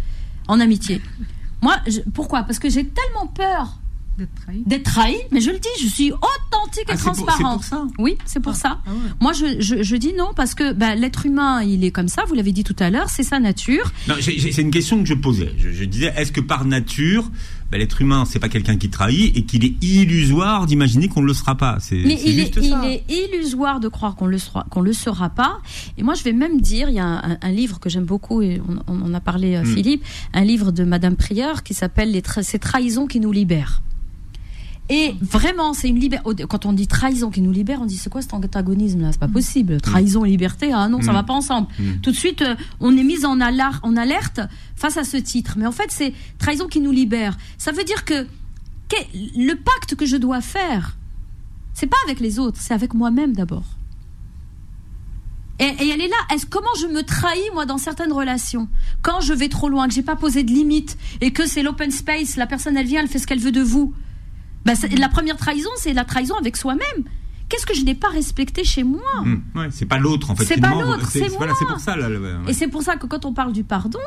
[0.49, 1.01] en amitié.
[1.63, 2.43] Moi, je- pourquoi?
[2.45, 3.79] Parce que j'ai tellement peur
[4.21, 4.63] D'être trahi.
[4.67, 7.55] d'être trahi, mais je le dis, je suis authentique et Ah, c'est transparente.
[7.55, 8.81] pour ça Oui, c'est pour ça.
[8.87, 8.97] Ah ouais.
[9.21, 12.25] Moi, je, je, je dis non parce que bah, l'être humain, il est comme ça.
[12.29, 13.91] Vous l'avez dit tout à l'heure, c'est sa nature.
[14.21, 15.53] C'est une question que je posais.
[15.59, 17.31] Je, je disais, est-ce que par nature,
[17.71, 21.27] ben, l'être humain, c'est pas quelqu'un qui trahit et qu'il est illusoire d'imaginer qu'on ne
[21.27, 21.79] le sera pas?
[21.81, 22.83] C'est Mais il est, juste ça.
[22.85, 25.61] il est illusoire de croire qu'on le sera, qu'on le sera pas.
[25.97, 28.43] Et moi, je vais même dire, il y a un, un livre que j'aime beaucoup
[28.43, 29.67] et on, on en a parlé, euh, Mm.
[29.75, 30.05] Philippe,
[30.35, 33.83] un livre de Madame Prieur qui s'appelle Les tra- ces trahisons qui nous libèrent.
[34.93, 36.35] Et vraiment, c'est une libération.
[36.49, 39.13] Quand on dit trahison qui nous libère, on dit c'est quoi cet antagonisme-là?
[39.13, 39.81] C'est pas possible.
[39.81, 41.15] Trahison et liberté, ah non, ça Mm.
[41.15, 41.69] va pas ensemble.
[41.79, 42.01] Mm.
[42.03, 44.41] Tout de suite, euh, on est mis en, alerte
[44.75, 45.55] face à ce titre.
[45.57, 47.39] Mais en fait, c'est trahison qui nous libère.
[47.57, 48.25] Ça veut dire que,
[48.89, 50.97] que le pacte que je dois faire,
[51.73, 53.65] c'est pas avec les autres, c'est avec moi-même d'abord.
[55.61, 56.17] Et, et elle est là.
[56.35, 58.67] Est-ce comment je me trahis moi dans certaines relations?
[59.03, 61.93] Quand je vais trop loin, que j'ai pas posé de limite et que c'est l'open
[61.93, 63.95] space, la personne elle vient, elle fait ce qu'elle veut de vous.
[64.65, 67.05] Ben, c'est- la première trahison, c'est la trahison avec soi-même.
[67.49, 69.01] Qu'est-ce que je n'ai pas respecté chez moi
[69.57, 70.45] ouais, c'est pas l'autre en fait.
[70.45, 71.57] C'est qui pas l'autre, c'est voilà, moi.
[71.59, 71.97] c'est pour ça.
[71.97, 72.51] Là, le- ouais.
[72.51, 73.99] Et c'est pour ça que quand on parle du pardon,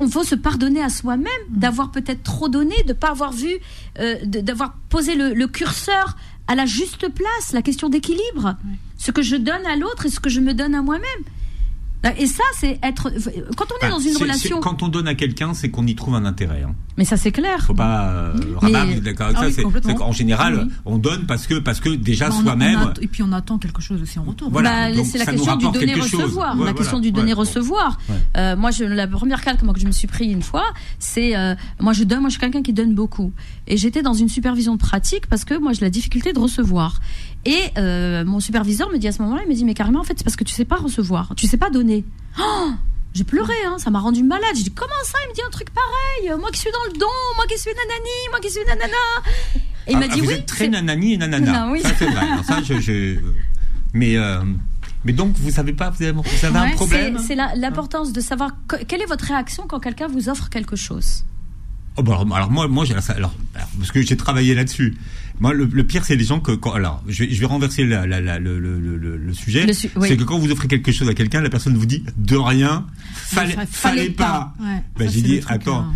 [0.00, 3.50] on faut se pardonner à soi-même d'avoir peut-être trop donné, de pas avoir vu,
[4.00, 6.16] euh, de- d'avoir posé le, le curseur
[6.48, 8.56] à la juste place, la question d'équilibre,
[8.98, 11.22] ce que je donne à l'autre et ce que je me donne à moi-même.
[12.18, 13.10] Et ça, c'est être.
[13.56, 14.60] Quand on est Enfin, dans une relation.
[14.60, 16.62] Quand on donne à quelqu'un, c'est qu'on y trouve un intérêt.
[16.62, 16.74] Hein.
[16.96, 17.62] Mais ça, c'est clair.
[17.64, 18.08] Faut pas.
[18.10, 20.72] Euh, Mais- d'accord Ah ça oui, qu'en général, oui.
[20.86, 22.94] on donne parce que parce que déjà Bah, soi-même.
[23.02, 24.50] et puis on attend quelque chose aussi en retour.
[24.50, 24.90] Voilà.
[24.90, 26.58] Bah, c'est la question du donner-recevoir.
[26.58, 27.98] Ouais, la question du Ouais, donner-recevoir.
[28.08, 28.14] ouais.
[28.38, 30.64] Euh, moi, je, la première calque moi, que je me suis pris une fois,
[30.98, 33.32] c'est euh, moi je donne, moi je suis quelqu'un qui donne beaucoup.
[33.66, 37.00] Et j'étais dans une supervision de pratique parce que moi j'ai la difficulté de recevoir.
[37.46, 40.04] Et euh, mon superviseur me dit à ce moment-là, il me dit mais carrément en
[40.04, 42.04] fait c'est parce que tu sais pas recevoir, tu sais pas donner.
[42.38, 42.70] Oh
[43.12, 44.50] j'ai pleuré, hein, ça m'a rendu malade.
[44.54, 45.18] J'ai dit comment ça?
[45.26, 46.38] Il me dit un truc pareil.
[46.38, 48.86] Moi qui suis dans le don, moi qui suis nanani, moi qui suis nanana.
[49.88, 50.34] Et il Ah, m'a ah, dit vous oui.
[50.34, 51.66] êtes très nanani et nanana.
[51.66, 51.80] Non, oui.
[51.80, 52.18] Ça c'est vrai.
[52.30, 53.18] Alors, ça, je, je-
[53.94, 54.42] Mais euh,
[55.04, 57.18] mais donc vous savez pas, vous avez, vous avez un problème?
[57.26, 61.24] C'est l'importance de savoir que- quelle est votre réaction quand quelqu'un vous offre quelque chose.
[61.96, 63.34] Oh, bah, alors, alors, moi, moi, alors,
[63.78, 64.96] parce que j'ai travaillé là-dessus.
[65.40, 67.84] Moi, le, le pire, c'est les gens que, quand, alors, je vais, je vais renverser
[67.84, 69.66] la, la, la- le, sujet.
[69.66, 70.08] Le su- oui.
[70.08, 72.86] C'est que quand vous offrez quelque chose à quelqu'un, la personne vous dit de rien,
[73.14, 73.66] fallait, fa- fallait,
[74.02, 74.52] fallait pas.
[74.58, 74.64] pas.
[74.64, 75.94] Ouais, Ben, j'ai dit, attends, hein.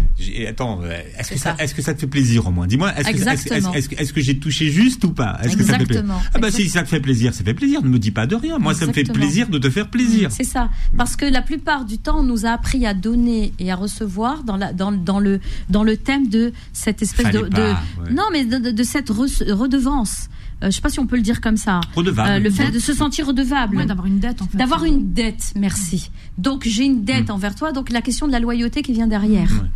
[0.48, 1.62] attends, euh, est-ce que ça, ça.
[1.62, 2.66] est-ce que ça te fait plaisir au moins?
[2.66, 3.54] Dis-moi, est-ce que,
[3.96, 5.38] est-ce que, que j'ai touché juste ou pas?
[5.42, 6.04] Est-ce que ça fait plaisir?
[6.32, 7.82] Ah bah si Exact- ça te fait plaisir, ça fait plaisir.
[7.82, 8.58] Ne me dis pas de rien.
[8.58, 10.30] Moi, ça me fait plaisir de te faire plaisir.
[10.32, 10.70] C'est ça.
[10.96, 14.42] Parce que la plupart du temps, on nous a appris à donner et à recevoir
[14.44, 17.82] dans, la, dans, dans, le, dans le thème de cette espèce de, Fallait de- pas,
[18.02, 18.12] ouais.
[18.12, 20.28] Non, mais de, de- de cette re- redevance.
[20.62, 21.80] Euh, je sais pas si on peut le dire comme ça.
[21.94, 22.30] Redevable.
[22.30, 23.76] Euh, le fait de se sentir redevable.
[23.76, 24.56] Ouais, d'avoir une dette en fait.
[24.56, 26.10] D'avoir une dette, merci.
[26.38, 29.50] Donc j'ai une dette envers toi, donc la question de la loyauté qui vient derrière.
[29.50, 29.58] Mm.
[29.58, 29.70] Ouais.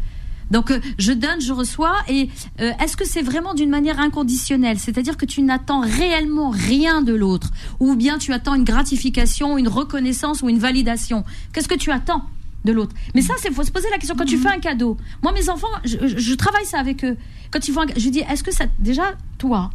[0.50, 4.78] Donc euh, je donne, je reçois, et euh, est-ce que c'est vraiment d'une manière inconditionnelle?
[4.78, 9.68] C'est-à-dire que tu n'attends réellement rien de l'autre, ou bien tu attends une gratification, une
[9.68, 11.24] reconnaissance ou une validation?
[11.52, 12.24] Qu'est-ce que tu attends?
[12.64, 12.94] De l'autre.
[13.14, 14.16] Mais ça, c'est faut se poser la question.
[14.16, 14.96] Quand tu fais un cadeau.
[15.22, 17.16] Moi, mes enfants, je, je- je travaille ça avec eux.
[17.50, 19.70] Quand ils font, un, je dis, est-ce que ça, déjà, toi,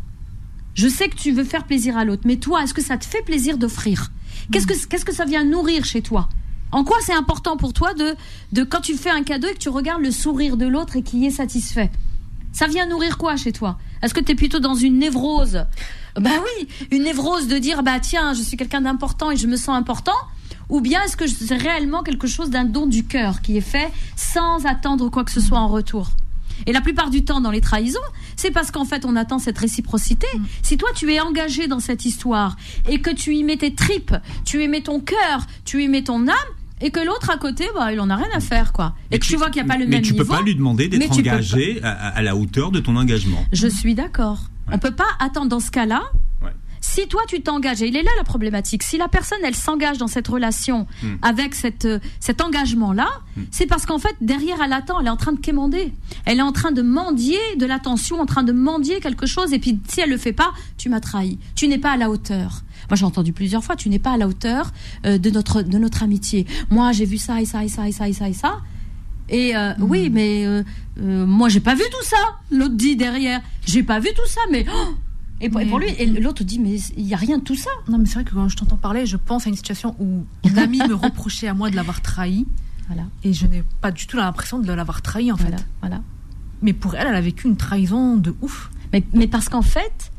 [0.75, 3.05] je sais que tu veux faire plaisir à l'autre, mais toi, est-ce que ça te
[3.05, 4.11] fait plaisir d'offrir?
[4.51, 6.27] Qu'est-ce que qu'est-ce que ça vient nourrir chez toi?
[6.71, 8.15] En quoi c'est important pour toi de
[8.51, 11.03] de quand tu fais un cadeau et que tu regardes le sourire de l'autre et
[11.03, 11.91] qu'il est satisfait?
[12.51, 13.77] Ça vient nourrir quoi chez toi?
[14.01, 15.65] Est-ce que tu es plutôt dans une névrose?
[16.19, 19.55] Bah oui, une névrose de dire bah tiens, je suis quelqu'un d'important et je me
[19.55, 20.11] sens important
[20.69, 23.91] ou bien est-ce que c'est réellement quelque chose d'un don du cœur qui est fait
[24.15, 26.11] sans attendre quoi que ce soit en retour?
[26.67, 27.99] Et la plupart du temps, dans les trahisons,
[28.35, 30.27] c'est parce qu'en fait, on attend cette réciprocité.
[30.37, 30.43] Mm.
[30.61, 32.55] Si toi, tu es engagé dans cette histoire
[32.87, 36.03] et que tu y mets tes tripes, tu y mets ton cœur, tu y mets
[36.03, 36.35] ton âme,
[36.79, 38.93] et que l'autre à côté, bah, il en a rien à faire, quoi.
[39.09, 40.25] Et Mais que tu vois qu'il n'y a pas le mais même tu niveau.
[40.25, 43.43] peux pas lui demander mais d'être tu engagé à, à la hauteur de ton engagement.
[43.53, 44.39] Je suis d'accord.
[44.67, 44.75] Ouais.
[44.75, 46.03] On peut pas attendre dans ce cas-là.
[46.93, 49.97] Si toi tu t'engages, et il est là la problématique, si la personne elle s'engage
[49.97, 51.15] dans cette relation Hmm.
[51.21, 53.07] avec cette, euh, cet engagement-là,
[53.51, 55.91] c'est parce qu'en fait derrière elle attend, elle est en train de quémander,
[56.25, 59.59] elle est en train de mendier de l'attention, en train de mendier quelque chose, et
[59.59, 62.61] puis si elle le fait pas, tu m'as trahi, tu n'es pas à la hauteur.
[62.89, 64.71] Moi j'ai entendu plusieurs fois, tu n'es pas à la hauteur
[65.05, 66.45] euh, de notre de notre amitié.
[66.69, 68.59] Moi j'ai vu ça et ça et ça et ça et ça et ça.
[69.29, 70.63] Et euh, oui, mais euh,
[70.97, 72.17] moi j'ai pas vu tout ça.
[72.51, 74.93] L'autre dit derrière, j'ai pas vu tout ça, mais oh
[75.45, 77.55] et pour, et pour lui, et l'autre dit mais il y a rien de tout
[77.55, 77.69] ça.
[77.87, 80.23] Non, mais c'est vrai que quand je t'entends parler, je pense à une situation où
[80.45, 82.45] une amie me reprochait à moi de l'avoir trahi.
[82.87, 85.65] Voilà, Et je n'ai pas du tout l'impression de l'avoir trahi, en voilà, fait.
[85.81, 86.01] voilà.
[86.61, 88.69] Mais pour elle, elle a vécu une trahison de ouf.
[88.91, 90.11] Mais, mais parce qu'en fait,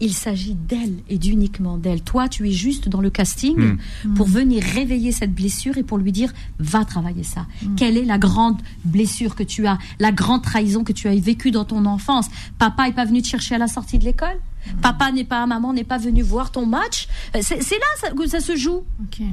[0.00, 2.02] il s'agit d'elle et d'uniquement d'elle.
[2.02, 4.14] Toi, tu es juste dans le casting Hmm.
[4.14, 7.46] pour venir réveiller cette blessure et pour lui dire va travailler ça.
[7.76, 11.50] Quelle est la grande blessure que tu as, la grande trahison que tu as vécue
[11.50, 12.26] dans ton enfance?
[12.58, 14.38] Papa est pas venu te chercher à la sortie de l'école?
[14.82, 17.08] Papa n'est pas, maman n'est pas venu voir ton match?
[17.34, 18.82] Euh, C'est là que ça se joue.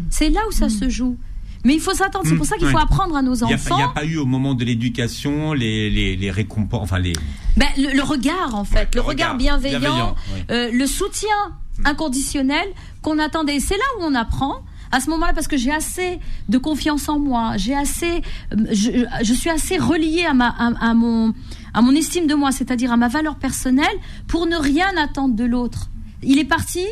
[0.09, 1.17] C'est là où ça se joue.
[1.65, 2.25] Mais il faut s'attendre.
[2.29, 3.75] C'est pour ça qu'il faut apprendre à nos Il n'y a, enfants.
[3.77, 7.13] il y a pas eu au moment de l'éducation les, les, les récompenses, enfin les.
[7.57, 10.41] Ben, le, le regard, en fait, le le, regard, regard bienveillant, bienveillant, oui.
[10.51, 11.35] euh, le soutien
[11.83, 12.67] inconditionnel
[13.01, 13.59] qu'on attendait.
[13.59, 14.55] C'est là où on apprend.
[14.91, 18.21] À ce moment-là, parce que j'ai assez de confiance en moi, j'ai assez,
[18.53, 18.91] euh, je,
[19.23, 21.33] je suis assez reliée à ma, à, à mon,
[21.73, 23.97] à mon estime de moi, c'est-à-dire à ma valeur personnelle,
[24.27, 25.89] pour ne rien attendre de l'autre.
[26.23, 26.85] Il est parti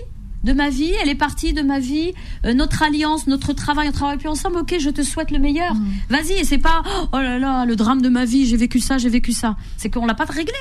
[0.43, 2.13] de ma vie, elle est partie de ma vie,
[2.45, 4.57] euh, notre alliance, notre travail, on travaille plus ensemble.
[4.57, 5.73] Ok, je te souhaite le meilleur.
[6.09, 8.97] Vas-y, et c'est pas oh là là, le drame de ma vie, j'ai vécu ça,
[8.97, 9.55] j'ai vécu ça.
[9.77, 10.53] C'est qu'on l'a pas réglé.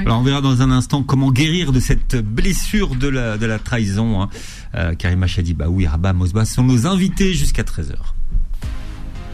[0.00, 3.58] Alors on verra dans un instant comment guérir de cette blessure de la, de la
[3.58, 4.22] trahison.
[4.22, 4.28] Hein.
[4.74, 7.94] Euh, Karima Chadiba, oui, Rabat Mosba sont nos invités jusqu'à 13h.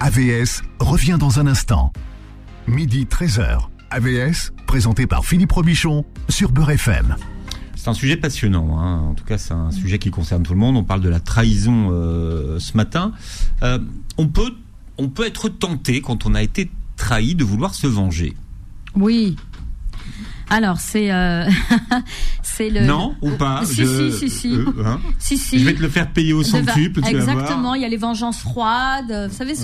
[0.01, 1.93] AVS revient dans un instant.
[2.67, 3.69] Midi 13h.
[3.91, 7.15] AVS, présenté par Philippe Robichon sur Beurre FM.
[7.83, 8.79] C'est un sujet passionnant.
[8.79, 9.01] Hein.
[9.11, 10.77] En tout cas, c'est un sujet qui concerne tout le monde.
[10.77, 13.11] On parle de la trahison euh, ce matin.
[13.65, 13.81] Euh,
[14.19, 14.55] on peut,
[14.99, 18.37] on peut être tenté quand on a été trahi de vouloir se venger.
[18.95, 19.35] Oui.
[20.49, 21.51] Alors, c'est euh,
[22.57, 22.85] c'est le.
[22.87, 24.53] non ou pas Si, Je- si, si, si.
[24.55, 25.59] euh, hein Si, si.
[25.59, 27.01] Je vais te le faire payer au va- centuple.
[27.07, 29.29] Exactement, il y a les vengeances froides.
[29.31, 29.55] Vous savez,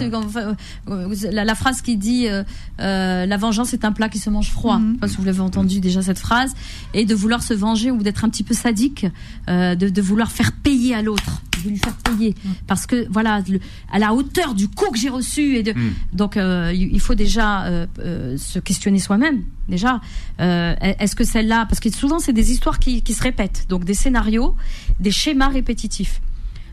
[0.88, 2.42] euh, la, la phrase qui dit euh,
[2.80, 4.78] euh, la vengeance est un plat qui se mange froid.
[4.80, 6.52] Je sais pas si vous l'avez entendu déjà cette phrase.
[6.94, 9.06] Et de vouloir se venger ou d'être un petit peu sadique,
[9.48, 12.34] euh, de, de vouloir faire payer à l'autre, de lui faire payer,
[12.66, 13.60] parce que voilà, le-
[13.92, 15.92] à la hauteur du coup que j'ai reçu et de Mm.
[16.12, 19.42] donc euh, il faut déjà euh, euh, se questionner soi-même.
[19.68, 20.00] Déjà,
[20.38, 23.94] est-ce que celle-là, parce que souvent c'est des histoires qui, qui se répètent, donc des
[23.94, 24.54] scénarios,
[25.00, 26.20] des schémas répétitifs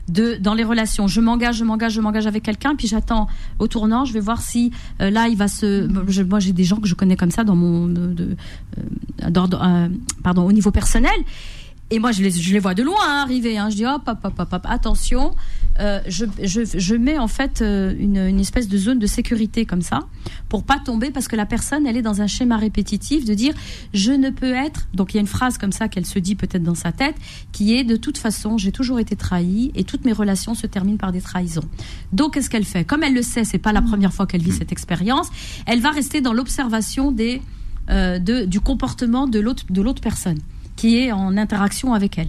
[0.08, 1.08] de dans les relations.
[1.08, 3.26] Je m'engage, je m'engage, je m'engage avec quelqu'un, puis j'attends
[3.58, 4.04] au tournant.
[4.04, 4.70] Je vais voir si
[5.00, 5.88] euh, là il va se.
[6.08, 8.36] je- moi j'ai des gens que je connais comme ça dans mon de, de-
[9.24, 9.88] euh, d'ordre, euh,
[10.22, 11.10] pardon au niveau personnel.
[11.90, 13.58] Et moi, je les, vois de loin hein, arriver.
[13.58, 13.70] Hein.
[13.70, 15.34] Je dis hop, hop, hop, hop, hop attention.
[15.78, 19.66] Euh, je, je, je mets en fait euh, une, une espèce de zone de sécurité
[19.66, 20.00] comme ça
[20.48, 23.54] pour pas tomber parce que la personne, elle est dans un schéma répétitif de dire
[23.92, 24.88] je ne peux être.
[24.94, 27.14] Donc il y a une phrase comme ça qu'elle se dit peut-être dans sa tête
[27.52, 30.96] qui est de toute façon, j'ai toujours été trahie et toutes mes relations se terminent
[30.98, 31.68] par des trahisons.
[32.12, 32.84] Donc qu'est-ce qu'elle fait?
[32.84, 35.28] Comme elle le sait, c'est pas la première fois qu'elle vit cette expérience.
[35.66, 37.42] Elle va rester dans l'observation des
[37.90, 40.38] euh, de, du comportement de l'autre de l'autre personne
[40.76, 42.28] qui est en interaction avec elle.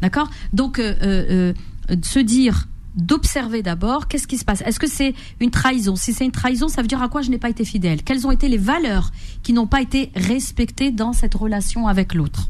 [0.00, 0.30] D'accord?
[0.52, 1.52] Donc, euh, euh,
[1.90, 4.62] euh, se dire, d'observer d'abord, qu'est-ce qui se passe?
[4.62, 5.96] Est-ce que c'est une trahison?
[5.96, 8.02] Si c'est une trahison, ça veut dire à quoi je n'ai pas été fidèle?
[8.02, 9.10] Quelles ont été les valeurs
[9.42, 12.48] qui n'ont pas été respectées dans cette relation avec l'autre?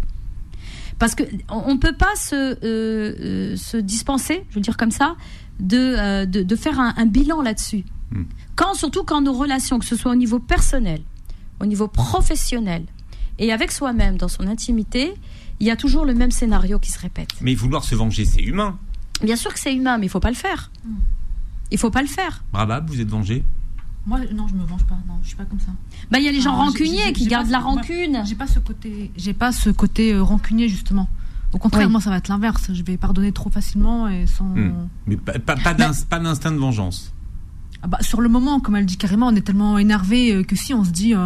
[0.99, 5.17] Parce que on ne peut pas se, euh, se dispenser, je veux dire comme ça,
[5.61, 7.85] de, de, de faire un, un bilan là-dessus.
[8.11, 8.25] Hmm.
[8.57, 11.01] Quand, surtout quand nos relations, que ce soit au niveau personnel,
[11.61, 12.85] au niveau professionnel,
[13.39, 15.15] et avec soi-même, dans son intimité,
[15.61, 17.31] il y a toujours le même scénario qui se répète.
[17.41, 18.79] Mais vouloir se venger, c'est humain.
[19.23, 20.71] Bien sûr que c'est humain, mais il faut pas le faire.
[21.71, 22.45] Il faut pas le faire.
[22.53, 23.45] Rabab, vous êtes vengé?
[24.07, 24.97] Moi, non, je me venge pas.
[25.07, 25.73] Non, je suis pas comme ça.
[26.11, 28.23] Bah, il y a les gens rancuniers qui gardent la rancune.
[28.25, 31.09] J'ai pas ce côté, j'ai pas ce côté euh, rancunier justement.
[31.53, 31.93] Au contraire, Oui.
[31.93, 32.71] moi, ça va être l'inverse.
[32.73, 34.45] Je vais pardonner trop facilement et sans.
[34.45, 34.89] Hmm.
[35.07, 37.13] Mais pas, pas, pas d'ins- pas d'instinct de vengeance.
[37.81, 40.57] Ah bah, sur le moment, comme elle dit carrément, on est tellement énervé euh, que
[40.57, 41.19] si on se dit, euh,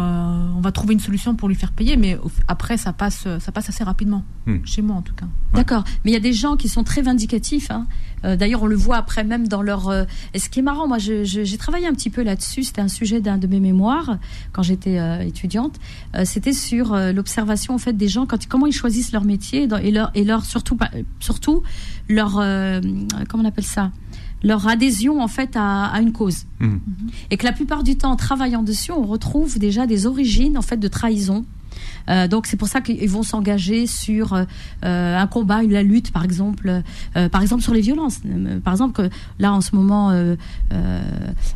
[0.55, 2.15] on va trouver une solution pour lui faire payer, mais
[2.47, 4.23] après ça passe, euh, ça passe assez rapidement.
[4.45, 4.57] Hmm.
[4.63, 5.25] Chez moi en tout cas.
[5.55, 5.83] D'accord.
[6.05, 7.71] Mais il y a des gens qui sont très vindicatifs.
[7.71, 7.87] hein.
[8.23, 9.89] Euh, D'ailleurs, on le voit après même dans leur.
[9.89, 10.03] euh,
[10.35, 12.63] Et ce qui est marrant, moi, j'ai travaillé un petit peu là-dessus.
[12.63, 14.17] C'était un sujet d'un de mes mémoires
[14.51, 15.79] quand j'étais euh, étudiante.
[16.15, 19.63] Euh, C'était sur euh, l'observation en fait des gens quand comment ils choisissent leur métier
[19.81, 21.63] et leur et leur surtout
[22.09, 22.79] leur euh,
[23.29, 23.91] comment on appelle ça?
[24.43, 26.45] Leur adhésion en fait à, à une cause.
[26.59, 26.79] Mhm.
[27.31, 30.61] Et que la plupart du temps, en travaillant dessus, on retrouve déjà des origines en
[30.61, 31.45] fait de trahison.
[32.09, 34.43] Euh, donc c'est pour ça qu'ils vont s'engager sur euh,
[34.85, 36.81] euh, un combat, une la lutte, par exemple,
[37.15, 38.19] euh, par exemple sur les violences.
[38.63, 40.11] Par exemple, que là en ce moment,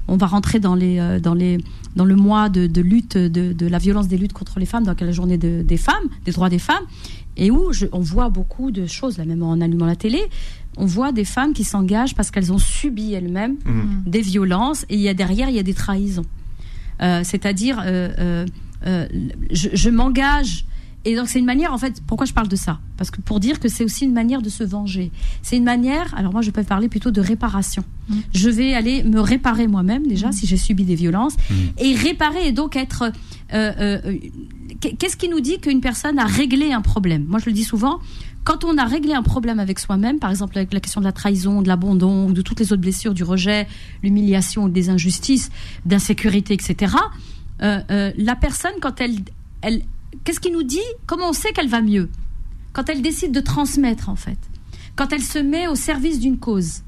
[0.08, 1.60] on va rentrer dans les dans les
[1.96, 4.86] dans le mois de, de lutte de, de la violence des luttes contre les femmes,
[4.86, 6.84] donc la journée de- des femmes, des droits des femmes,
[7.38, 10.22] et où je- on voit beaucoup de choses là, même en allumant la télé,
[10.78, 14.04] on voit des femmes qui s'engagent parce qu'elles ont subi elles-mêmes Mhm.
[14.06, 16.26] des violences et il y a derrière il y a des trahisons.
[17.02, 18.46] Euh, C'est-à-dire, euh, euh,
[18.86, 19.08] euh,
[19.52, 20.66] je, je m'engage.
[21.08, 22.80] Et donc c'est une manière, en fait, pourquoi je parle de ça?
[22.98, 25.10] Parce que pour dire que c'est aussi une manière de se venger.
[25.42, 27.84] C'est une manière, alors moi je peux parler plutôt de réparation.
[28.10, 28.16] Mm.
[28.34, 31.54] Je vais aller me réparer moi-même déjà si j'ai subi des violences Mm.
[31.78, 33.04] et réparer et donc être.
[33.04, 33.12] euh,
[33.80, 34.18] euh, euh,
[35.00, 37.24] Qu'est-ce qui nous dit qu'une personne a réglé un problème?
[37.28, 38.00] Moi je le dis souvent,
[38.44, 41.14] quand on a réglé un problème avec soi-même, par exemple avec la question de la
[41.14, 43.66] trahison, de l'abandon, ou de toutes les autres blessures, du rejet,
[44.04, 45.50] l'humiliation, des injustices,
[45.86, 46.94] d'insécurité, etc.,
[47.64, 49.16] euh, euh, la personne, quand elle,
[49.62, 49.82] elle
[50.24, 50.80] qu'est-ce qui nous dit?
[51.06, 52.10] Comment on sait qu'elle va mieux?
[52.74, 54.38] Quand elle décide de transmettre, en fait.
[54.96, 56.82] Quand elle se met au service d'une cause.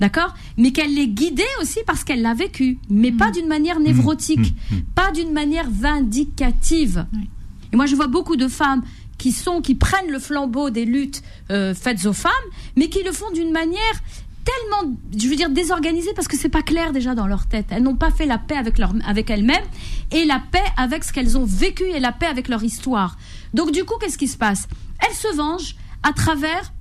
[0.00, 0.34] D'accord?
[0.56, 2.78] Mais qu'elle l'ait guidée aussi parce qu'elle l'a vécu.
[2.88, 4.54] Mais pas d'une manière névrotique.
[4.70, 4.82] Mhm.
[4.94, 7.06] Pas d'une manière vindicative.
[7.12, 7.28] Oui.
[7.72, 8.82] Et moi, je vois beaucoup de femmes
[9.18, 12.32] qui sont, qui prennent le flambeau des luttes euh, faites aux femmes,
[12.76, 14.02] mais qui le font d'une manière
[14.44, 17.66] tellement, je veux dire, désorganisée parce que c'est pas clair déjà dans leur tête.
[17.70, 19.64] Elles n'ont pas fait la paix avec leur, avec elles-mêmes
[20.10, 23.16] et la paix avec ce qu'elles ont vécu et la paix avec leur histoire.
[23.54, 24.66] Donc du coup, qu'est-ce qui se passe?
[25.06, 26.72] Elles se vengent à travers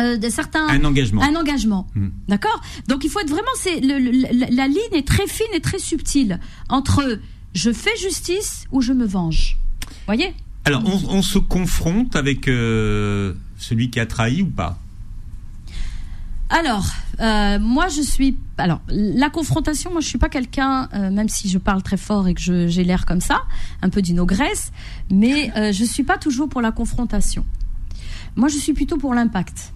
[0.00, 1.22] euh, de certains Un engagement.
[1.22, 1.86] un engagement.
[1.94, 2.08] Mm.
[2.28, 2.60] D'accord?
[2.88, 3.50] Donc il faut être vraiment.
[3.56, 6.38] C'est le- le- la, la ligne est très fine et très subtile
[6.68, 7.18] entre
[7.54, 9.58] je fais justice ou je me venge.
[10.06, 10.32] Voyez?
[10.64, 14.78] Alors, on, on se confronte avec euh, celui qui a trahi ou pas?
[16.52, 16.84] Alors,
[17.20, 18.36] euh, moi je suis.
[18.58, 22.28] Alors, la confrontation, moi je suis pas quelqu'un, euh, même si je parle très fort
[22.28, 23.42] et que j'ai l'air comme ça,
[23.80, 24.70] un peu d'une ogresse,
[25.10, 27.44] mais euh, je suis pas toujours pour la confrontation.
[28.36, 29.72] Moi je suis plutôt pour l'impact.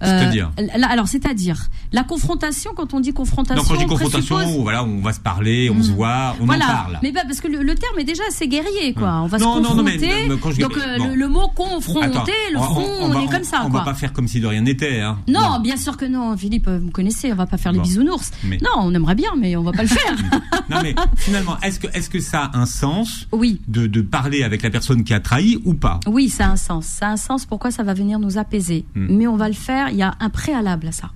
[0.00, 1.58] C'est-à-dire là, Alors, c'est-à-dire,
[1.90, 3.60] la confrontation, quand on dit confrontation.
[3.64, 6.66] Donc, quand on confrontation, présuppose- voilà, on va se parler, on se voit, on voilà.
[6.66, 6.98] en parle.
[7.02, 9.08] Mais bah, parce que le, le terme est déjà assez guerrier, quoi.
[9.08, 9.22] Hum.
[9.24, 10.28] On va Non, se non, non, mais- confronter.
[10.28, 11.08] mais quand je- Donc euh, bon.
[11.08, 13.80] le, le mot confronter, Attends, le on- front, on, va- est comme ça, On quoi.
[13.80, 15.00] va pas faire comme si de rien n'était.
[15.00, 15.18] Hein.
[15.28, 17.84] Non, bien sûr que non, Philippe, vous connaissez, on va pas faire les Bon.
[17.84, 18.30] bisounours.
[18.44, 20.16] Mais- Non, on aimerait bien, mais on va pas le faire.
[20.70, 24.42] Non, mais finalement, est-ce que, est-ce que ça a un sens oui, de, de parler
[24.42, 25.98] avec la personne qui a trahi ou pas?
[26.06, 26.84] Oui, ça a un sens.
[26.86, 28.84] Ça a un sens pourquoi ça va venir nous apaiser.
[28.94, 29.06] Hmm.
[29.16, 31.10] Mais on va le faire, il y a un préalable à ça.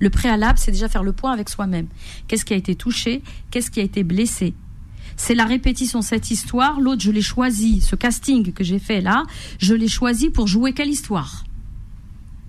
[0.00, 1.86] Le préalable, c'est déjà faire le point avec soi-même.
[2.26, 3.22] Qu'est-ce qui a été touché?
[3.50, 4.54] Qu'est-ce qui a été blessé?
[5.16, 6.80] C'est la répétition de cette histoire.
[6.80, 9.24] L'autre, je l'ai choisi, ce casting que j'ai fait là,
[9.58, 11.44] je l'ai choisi pour jouer quelle histoire?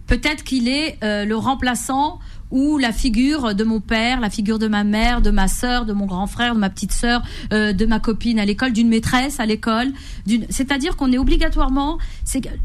[0.08, 2.19] Peut-être qu'il est euh, le remplaçant
[2.56, 5.91] ou la figure de mon père, la figure de ma mère, de ma sœur, de
[5.91, 9.39] mon grand frère, de ma petite sœur, euh, de ma copine à l'école, d'une maîtresse
[9.41, 9.91] à l'école.
[10.26, 11.98] d'une- C'est-à-dire qu'on est obligatoirement,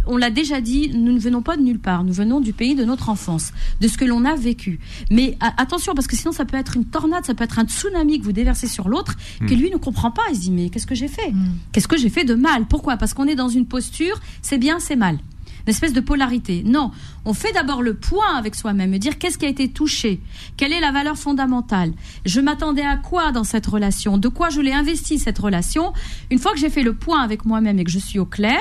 [0.07, 2.75] on l'a déjà dit, nous ne venons pas de nulle part, nous venons du pays
[2.77, 4.79] de notre enfance, de ce que l'on a vécu.
[5.11, 7.65] Mais a- attention, parce que sinon ça peut être une tornade, ça peut être un
[7.65, 10.23] tsunami que vous déversez sur l'autre, que lui ne comprend pas.
[10.31, 11.33] Il se dit mais qu'est-ce que j'ai fait?
[11.73, 12.67] Qu'est-ce que j'ai fait de mal?
[12.67, 12.97] Pourquoi?
[12.97, 15.19] Parce qu'on est dans une posture, c'est bien, c'est mal.
[15.67, 16.63] Une espèce de polarité.
[16.65, 16.91] Non,
[17.25, 20.21] on fait d'abord le point avec soi-même, dire qu'est-ce qui a été touché,
[20.57, 21.93] quelle est la valeur fondamentale,
[22.25, 25.93] je m'attendais à quoi dans cette relation, de quoi je l'ai investi cette relation?
[26.31, 28.61] Une fois que j'ai fait le point avec moi-même et que je suis au clair,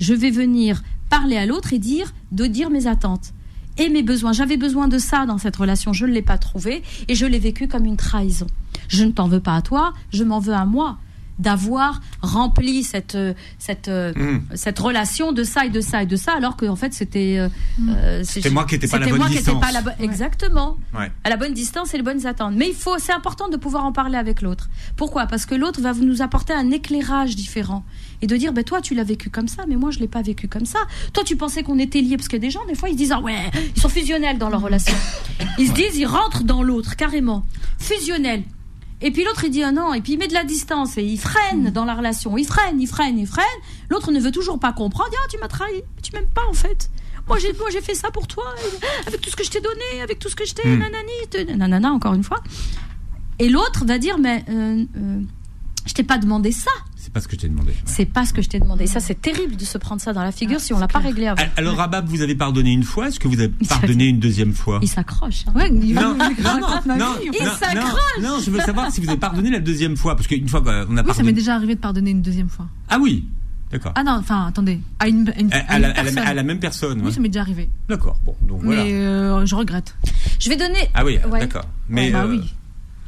[0.00, 3.32] je vais venir parler à l'autre et dire, de dire mes attentes
[3.78, 4.32] et mes besoins.
[4.32, 7.38] J'avais besoin de ça dans cette relation, je ne l'ai pas trouvé et je l'ai
[7.38, 8.46] vécu comme une trahison.
[8.88, 10.98] Je ne t'en veux pas à toi, je m'en veux à moi
[11.40, 14.40] d'avoir rempli cette euh, cette euh, Mmh.
[14.54, 17.36] cette relation de ça et de ça et de ça alors que en fait c'était
[17.38, 17.48] euh,
[17.88, 19.60] euh, c'est- C'était moi qui étais pas à la bonne moi qui étais distance.
[19.60, 21.10] pas à la bo- exactement Ouais.
[21.24, 22.54] à la bonne distance et les bonnes attentes.
[22.56, 24.68] Mais il faut, c'est important de pouvoir en parler avec l'autre.
[24.96, 25.26] Pourquoi?
[25.26, 27.84] Parce que l'autre va nous apporter un éclairage différent
[28.22, 30.22] et de dire, ben toi tu l'as vécu comme ça, mais moi je l'ai pas
[30.22, 30.80] vécu comme ça.
[31.14, 33.20] Toi tu pensais qu'on était liés parce que des gens des fois ils disent ah
[33.20, 34.94] ouais, ils sont fusionnels dans leur relation.
[35.58, 37.44] Ils se disent, ils rentrent dans l'autre carrément,
[37.78, 38.42] fusionnels.
[39.02, 41.02] Et puis l'autre il dit ah non, et puis il met de la distance et
[41.02, 43.44] il freine dans la relation, il freine, il freine, il freine.
[43.88, 45.10] L'autre ne veut toujours pas comprendre.
[45.14, 46.90] Ah tu m'as trahi, tu m'aimes pas en fait.
[47.26, 48.44] moi j'ai moi j'ai fait ça pour toi,
[49.06, 50.78] avec tout ce que je t'ai donné, avec tout ce que je t'ai, Hmm.
[50.78, 52.40] nanani, nanana, encore une fois.
[53.38, 55.20] Et l'autre va dire, mais euh, euh,
[55.86, 56.70] je t'ai pas demandé ça.
[56.96, 57.74] C'est pas ce que je t'ai demandé.
[57.86, 58.84] C'est pas ce que je t'ai demandé.
[58.84, 60.86] Et ça, c'est terrible de se prendre ça dans la figure Ah, si on l'a
[60.86, 61.42] pas réglé avant.
[61.42, 63.08] Al- Alors, Rabab, vous avez pardonné une fois.
[63.08, 64.78] Est-ce que vous avez pardonné une deuxième fois?
[64.82, 65.44] Il s'accroche.
[65.48, 65.52] hein.
[65.56, 66.28] Ouais, il Non, non,
[66.96, 67.14] non.
[67.22, 68.00] Il s'accroche.
[68.22, 70.96] non, je veux savoir si vous avez pardonné la deuxième fois, parce qu'une fois qu'on
[70.96, 72.66] a Oui, ça m'est déjà arrivé de pardonner une deuxième fois.
[72.90, 73.24] Ah oui,
[73.72, 73.92] d'accord.
[73.96, 74.78] Ah non, enfin, attendez.
[74.98, 76.18] À une, à une, à, à à une la, à la- personne.
[76.18, 76.98] à la même personne.
[77.00, 77.12] Oui, ouais.
[77.12, 77.70] ça m'est déjà arrivé.
[77.88, 78.20] D'accord.
[78.26, 78.84] Bon, donc voilà.
[78.84, 79.96] Mais euh, je regrette.
[80.38, 80.88] Je vais donner.
[80.94, 81.40] Ah oui, Ouais.
[81.40, 81.64] d'accord.
[81.88, 82.54] Mais bah euh, oui.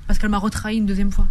[0.06, 1.26] Parce qu'elle m'a retrahi une deuxième fois.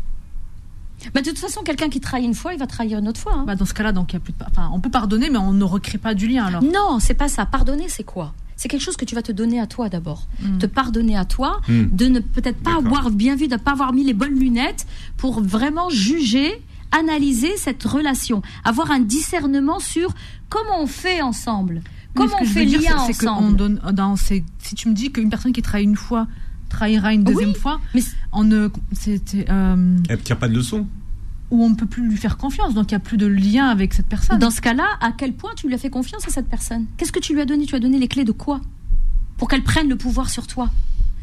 [1.13, 3.33] Bah, de toute façon, quelqu'un qui trahit une fois, il va trahir une autre fois.
[3.35, 3.43] hein.
[3.45, 4.37] Bah, dans ce cas-là, donc il y a plus de.
[4.49, 6.63] Enfin, on peut pardonner, mais on ne recrée pas du lien alors.
[6.63, 7.45] Non, c'est pas ça.
[7.45, 8.33] Pardonner, c'est quoi?
[8.55, 10.27] C'est quelque chose que tu vas te donner à toi d'abord.
[10.41, 10.59] Mm.
[10.59, 11.83] Te pardonner à toi, Mm.
[11.91, 14.85] de ne peut-être pas avoir bien vu, de ne pas avoir mis les bonnes lunettes
[15.17, 20.13] pour vraiment juger, analyser cette relation, avoir un discernement sur
[20.49, 21.81] comment on fait ensemble,
[22.13, 23.55] comment on fait lien ensemble.
[23.57, 26.27] donne dans ces- Si tu me dis qu'une personne qui trahit une fois
[26.71, 28.01] trahira une deuxième Oui, fois, mais
[28.31, 30.87] on ne, c'était, euh, elle tire pas de leçon.
[31.51, 33.67] où on ne peut plus lui faire confiance, donc il n'y a plus de lien
[33.67, 34.39] avec cette personne.
[34.39, 36.85] Dans ce cas-là, à quel point tu lui as fait confiance à cette personne?
[36.97, 37.65] Qu'est-ce que tu lui as donné?
[37.65, 38.61] Tu lui as donné les clés de quoi?
[39.37, 40.69] Pour qu'elle prenne le pouvoir sur toi.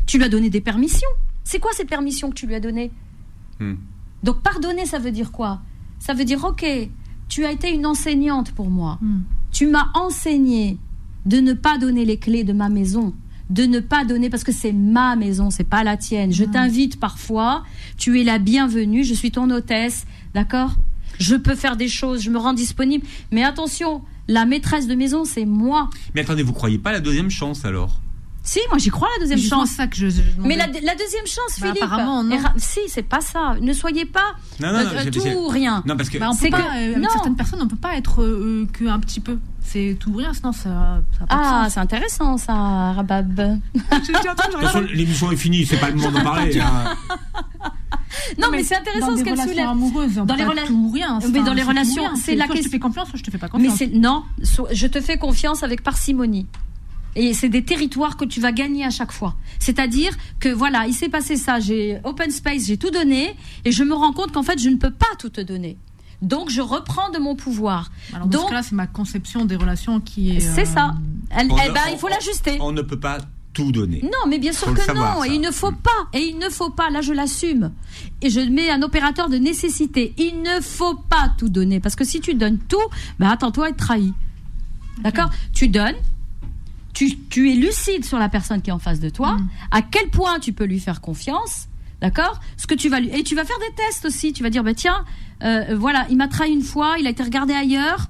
[0.06, 1.08] Tu lui as donné des permissions.
[1.44, 2.90] C'est quoi ces permissions que tu lui as données?
[3.58, 3.74] Hmm.
[4.22, 5.62] Donc pardonner, ça veut dire quoi?
[5.98, 6.64] Ça veut dire, ok,
[7.28, 8.98] tu as été une enseignante pour moi.
[9.00, 9.20] Hmm.
[9.50, 10.78] Tu m'as enseigné
[11.26, 13.14] de ne pas donner les clés de ma maison,
[13.50, 16.32] de ne pas donner parce que c'est ma maison, c'est pas la tienne.
[16.32, 17.64] Je t'invite parfois,
[17.96, 20.74] tu es la bienvenue, je suis ton hôtesse, d'accord?
[21.18, 25.24] Je peux faire des choses, je me rends disponible, mais attention, la maîtresse de maison,
[25.24, 25.88] c'est moi.
[26.14, 28.00] Mais attendez, vous croyez pas à la deuxième chance alors?
[28.50, 29.72] Si, moi j'y crois la deuxième justement chance.
[29.76, 30.08] ça que je.
[30.08, 31.82] je Mais la, deuxième chance, Bah, Philippe.
[31.82, 32.38] apparemment, non.
[32.56, 33.56] Si, c'est pas ça.
[33.60, 35.82] Ne soyez pas Non, non, euh, tout ou rien.
[35.86, 38.22] Non, parce que Bah, on c'est que- pas, euh, certaines personnes, on peut pas être
[38.22, 39.36] euh, que un petit peu.
[39.62, 41.02] C'est tout ou rien, sinon ça.
[41.18, 41.74] ça Ah, sens.
[41.74, 42.54] c'est intéressant ça,
[42.92, 43.34] Rabab.
[43.74, 46.58] de toute façon, l'émission est finie, c'est pas le moment d'en parler.
[46.60, 46.94] hein.
[48.38, 49.68] Non, mais, c'est intéressant ce qu'elle relations soulève.
[49.68, 51.18] amoureuses, Dans les pas rela- tout ou rien.
[51.32, 53.36] Mais dans les relations, c'est la soit je te question- fais confiance, je te fais
[53.38, 53.76] pas Mais confiance.
[53.78, 56.46] c'est non, so- je te fais confiance avec parcimonie.
[57.20, 59.34] Et c'est des territoires que tu vas gagner à chaque fois.
[59.58, 63.82] C'est-à-dire que voilà, il s'est passé ça, j'ai open space, j'ai tout donné, et je
[63.82, 65.76] me rends compte qu'en fait, je ne peux pas tout te donner.
[66.22, 67.90] Donc, je reprends de mon pouvoir.
[68.12, 70.40] Alors dans Donc- ce cas-là, c'est ma conception des relations qui est.
[70.40, 70.94] C'est euh, ça.
[71.30, 72.56] Elle- On eh ne- ben, on- il faut l'ajuster.
[72.60, 73.18] On ne peut pas
[73.52, 74.00] tout donner.
[74.02, 75.22] Non, mais bien sûr que savoir, non.
[75.22, 75.28] ça.
[75.28, 75.90] Et il ne faut pas.
[76.12, 76.90] Et il ne faut pas.
[76.90, 77.72] Là, je l'assume.
[78.22, 80.14] Et je mets un opérateur de nécessité.
[80.18, 81.80] Il ne faut pas tout donner.
[81.80, 82.76] Parce que si tu donnes tout,
[83.18, 84.12] ben attends-toi à être trahi.
[85.02, 85.30] D'accord?
[85.52, 85.96] Tu donnes.
[86.98, 89.34] Tu, tu es lucide sur la personne qui est en face de toi.
[89.34, 89.48] Mm.
[89.70, 91.68] À quel point tu peux lui faire confiance.
[92.00, 92.40] D'accord?
[92.56, 94.32] Ce que tu vas lui et tu vas faire des tests aussi.
[94.32, 95.04] Tu vas dire bah tiens,
[95.44, 98.08] euh, voilà, il m'a trahi une fois, il a été regardé ailleurs.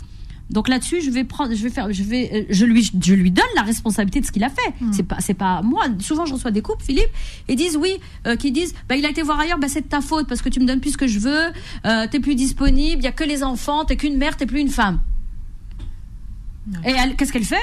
[0.49, 3.31] Donc là-dessus, je vais prendre, je vais faire, je vais, euh, je lui, je lui
[3.31, 4.73] donne la responsabilité de ce qu'il a fait.
[4.81, 4.93] Mm.
[4.95, 5.85] C'est pas, c'est pas moi.
[5.99, 7.11] Souvent, je reçois des couples, Philippe,
[7.47, 7.93] et disent oui,
[8.27, 10.41] euh, qui disent, bah il a été voir ailleurs, bah c'est de ta faute parce
[10.41, 11.53] que tu me donnes plus ce que je veux,
[11.85, 14.61] euh, t'es plus disponible, il y a que les enfants, t'es qu'une mère, t'es plus
[14.61, 15.01] une femme.
[16.87, 17.57] Et qu'est-ce qu'elle fait?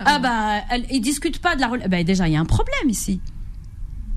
[0.00, 1.88] Ah, Ah bah, elle, ils discutent pas de la relation.
[1.90, 3.20] Bah déjà, il y a un problème ici.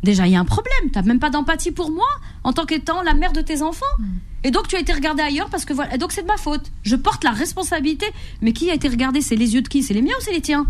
[0.03, 0.89] Déjà, il y a un problème.
[0.91, 2.07] T'as même pas d'empathie pour moi
[2.43, 3.85] en tant qu'étant la mère de tes enfants.
[3.99, 4.05] Hmm.
[4.43, 5.93] Et donc, tu as été regardé ailleurs parce que voilà.
[5.93, 6.71] Et donc, c'est de ma faute.
[6.83, 8.07] Je porte la responsabilité.
[8.41, 9.83] Mais qui a été regardé C'est les yeux de qui?
[9.83, 10.65] C'est les miens ou c'est les tiens?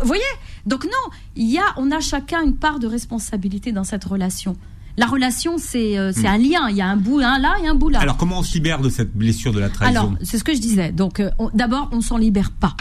[0.00, 0.22] Vous voyez?
[0.66, 4.56] Donc non, il y a, on a chacun une part de responsabilité dans cette relation.
[4.96, 6.26] La relation, c'est euh, Hmm.
[6.26, 6.68] un lien.
[6.70, 8.00] Il y a un bout un là et un bout là.
[8.00, 10.00] Alors, comment on se libère de cette blessure de la trahison?
[10.00, 10.90] Alors, c'est ce que je disais.
[10.92, 12.74] Donc, euh, on- d'abord, on s'en libère pas.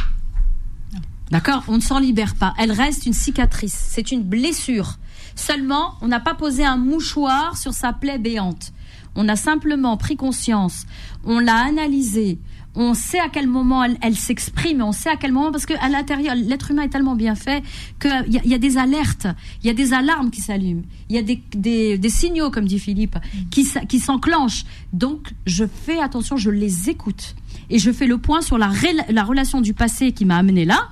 [1.31, 2.53] D'accord On ne s'en libère pas.
[2.57, 3.87] Elle reste une cicatrice.
[3.89, 4.97] C'est une blessure.
[5.35, 8.73] Seulement, on n'a pas posé un mouchoir sur sa plaie béante.
[9.15, 10.85] On a simplement pris conscience.
[11.23, 12.37] On l'a analysée.
[12.75, 14.81] On sait à quel moment elle, s'exprime.
[14.81, 17.61] On sait à quel moment, parce qu'à l'intérieur, l'être humain est tellement bien fait
[17.99, 19.27] qu'il y, a- il y a des alertes,
[19.61, 23.17] il y a des alarmes qui s'allument, il y a des, signaux, comme dit Philippe,
[23.49, 23.65] qui,
[23.99, 24.63] s'enclenchent.
[24.93, 27.35] Donc, je fais attention, je les écoute.
[27.69, 28.71] Et je fais le point sur la,
[29.09, 30.87] la relation du passé qui m'a amené là.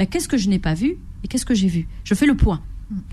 [0.00, 1.86] Mais qu'est-ce que je n'ai pas vu et qu'est-ce que j'ai vu?
[2.04, 2.62] Je fais le point.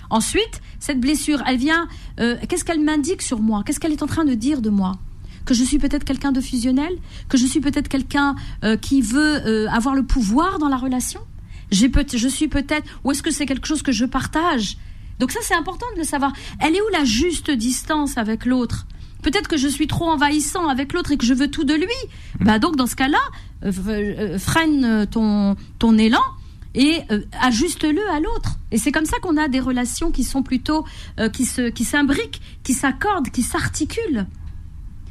[0.09, 1.89] Ensuite, cette blessure, elle vient.
[2.21, 3.61] euh, qu'est-ce qu'elle m'indique sur moi?
[3.65, 4.93] Qu'est-ce qu'elle est en train de dire de moi?
[5.43, 6.93] Que je suis peut-être quelqu'un de fusionnel?
[7.27, 11.19] Que je suis peut-être quelqu'un euh, qui veut euh, avoir le pouvoir dans la relation?
[11.71, 12.87] J'ai peut Je suis peut-être.
[13.03, 14.77] Ou est-ce que c'est quelque chose que je partage?
[15.19, 16.31] Donc ça, c'est important de le savoir.
[16.61, 18.87] Elle est où la juste distance avec l'autre?
[19.23, 21.99] Peut-être que je suis trop envahissant avec l'autre et que je veux tout de lui.
[22.39, 23.19] Bah donc dans ce cas-là,
[23.65, 26.23] euh, euh, freine ton ton élan
[26.75, 28.57] et euh, ajuste-le à l'autre.
[28.71, 30.85] Et c'est comme ça qu'on a des relations qui sont plutôt
[31.19, 34.27] euh, qui se qui s'imbriquent, qui s'accordent, qui s'articulent.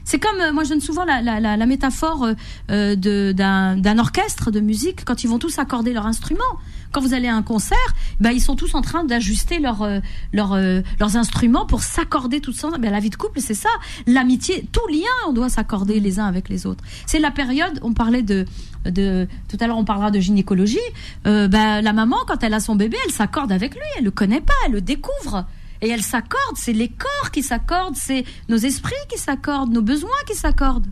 [0.04, 2.28] C'est comme euh, moi je donne souvent la, la, la, la métaphore
[2.68, 6.44] d'un orchestre de musique quand ils vont tous accorder leur instrument.
[6.92, 7.76] Quand vous allez à un concert,
[8.20, 10.00] ben, ils sont tous en train d'ajuster euh,
[10.34, 12.68] euh, leurs instruments pour s'accorder tout ça.
[12.78, 13.68] Ben, la vie de couple, c'est ça.
[14.06, 16.84] L'amitié, tout lien, on doit s'accorder les uns avec les autres.
[17.06, 18.44] C'est la période, on parlait de,
[18.84, 20.78] de tout à l'heure, on parlera de gynécologie.
[21.26, 23.82] Euh, ben, la maman, quand elle a son bébé, elle s'accorde avec lui.
[23.98, 25.46] Elle le connaît pas, elle le découvre.
[25.82, 30.08] Et elle s'accorde, c'est les corps qui s'accordent, c'est nos esprits qui s'accordent, nos besoins
[30.26, 30.86] qui s'accordent.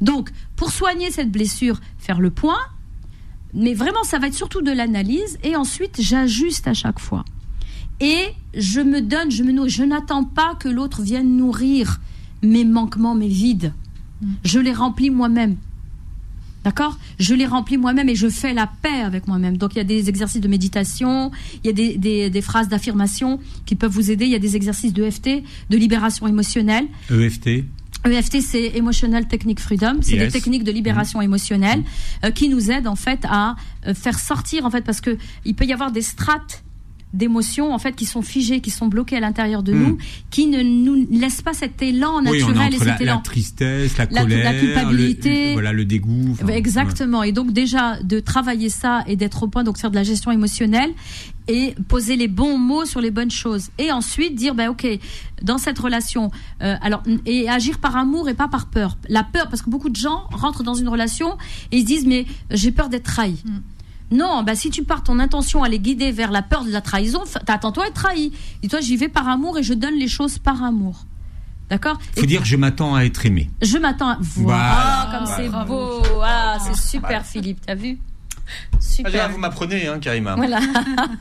[0.00, 2.58] Donc, pour soigner cette blessure, faire le point,
[3.54, 7.24] mais vraiment, ça va être surtout de l'analyse, et ensuite, j'ajuste à chaque fois.
[8.00, 9.70] Et je me donne, je me nourris.
[9.70, 12.00] Je n'attends pas que l'autre vienne nourrir
[12.42, 13.72] mes manquements, mes vides.
[14.44, 15.56] Je les remplis moi-même.
[16.64, 16.98] D'accord?
[17.18, 19.56] Je les remplis moi-même et je fais la paix avec moi-même.
[19.56, 21.30] Donc il y a des exercices de méditation,
[21.62, 24.40] il y a des, des- des phrases d'affirmation qui peuvent vous aider, il y a
[24.40, 26.86] des exercices de EFT, de libération émotionnelle.
[27.10, 27.64] EFT.
[28.06, 29.98] EFT, c'est Emotional Technique Freedom.
[30.02, 30.26] C'est Yes.
[30.26, 31.82] des techniques de libération émotionnelle
[32.24, 35.54] euh, qui nous aident en fait à euh, faire sortir en fait parce que il
[35.54, 36.62] peut y avoir des strates
[37.14, 39.82] d'émotions en fait qui sont figées, qui sont bloquées à l'intérieur de Mm.
[39.82, 39.98] nous,
[40.30, 43.02] qui ne nous laissent pas cet élan Oui, on est naturel et la, cet la
[43.02, 43.20] élan.
[43.22, 45.46] tristesse, la La- colère, la culpabilité.
[45.48, 46.30] le, voilà, le dégoût.
[46.32, 47.22] enfin, Exactement.
[47.22, 50.30] Et donc déjà de travailler ça et d'être au point, donc faire de la gestion
[50.30, 50.90] émotionnelle
[51.50, 53.70] et poser les bons mots sur les bonnes choses.
[53.78, 54.86] Et ensuite dire, ben ok,
[55.42, 56.30] dans cette relation,
[56.62, 58.98] euh, alors et agir par amour et pas par peur.
[59.08, 61.38] La peur, parce que beaucoup de gens rentrent dans une relation
[61.72, 63.36] et ils se disent, mais j'ai peur d'être trahi.
[64.10, 66.80] Non, bah si tu pars ton intention à les guider vers la peur de la
[66.80, 68.32] trahison, t'attends-toi à être trahi.
[68.62, 71.04] Et toi, j'y vais par amour et je donne les choses par amour.
[71.68, 71.98] D'accord?
[72.16, 73.50] Faut Et dire je m'attends à être aimé.
[73.60, 74.16] je m'attends à...
[74.20, 75.18] Voilà, Voilà.
[75.18, 76.02] comme c'est beau.
[76.24, 77.98] Ah, c'est super, Philippe, t'as vu?
[78.80, 79.24] Super.
[79.24, 80.34] Ah, vous m'apprenez, hein, Karima.
[80.36, 80.60] Voilà.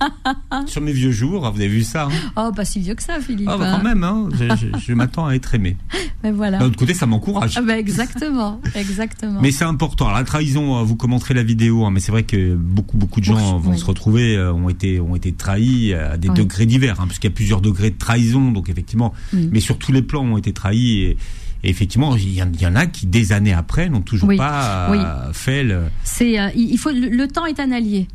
[0.68, 2.06] Sur mes vieux jours, vous avez vu ça.
[2.06, 3.48] Hein Oh, pas si vieux que ça, Philippe.
[3.48, 3.78] bah, hein.
[3.78, 5.78] quand même, hein, je, je- je m'attends à être aimé.
[6.24, 6.58] Mais voilà.
[6.60, 7.54] D'un autre côté, ça m'encourage.
[7.58, 9.40] Ah bah, exactement, exactement.
[9.42, 10.06] Mais c'est important.
[10.08, 13.20] Alors, la trahison, euh, vous commenterez la vidéo, hein, mais c'est vrai que beaucoup, beaucoup
[13.20, 13.78] de gens Oui, vont oui.
[13.80, 16.36] se retrouver, euh, ont été, ont été trahis à des Oui.
[16.36, 19.50] degrés divers, puisqu'il y a plusieurs degrés de trahison, donc effectivement, Mm.
[19.52, 21.02] mais sur tous les plans ont été trahis.
[21.02, 21.18] Et,
[21.64, 24.30] et effectivement, il y, en- il y en a qui, des années après, n'ont toujours
[24.30, 25.84] Oui, pas euh, fait le.
[26.04, 28.08] C'est, euh, il faut, le, le temps est un allié.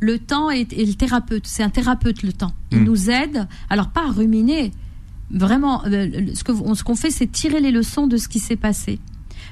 [0.00, 1.46] Le temps est, est le thérapeute.
[1.46, 2.52] C'est un thérapeute, le temps.
[2.72, 2.84] Il Mm.
[2.84, 4.70] nous aide, alors pas à ruminer.
[5.30, 8.98] Vraiment, euh, ce qu'on fait, c'est tirer les leçons de ce qui s'est passé.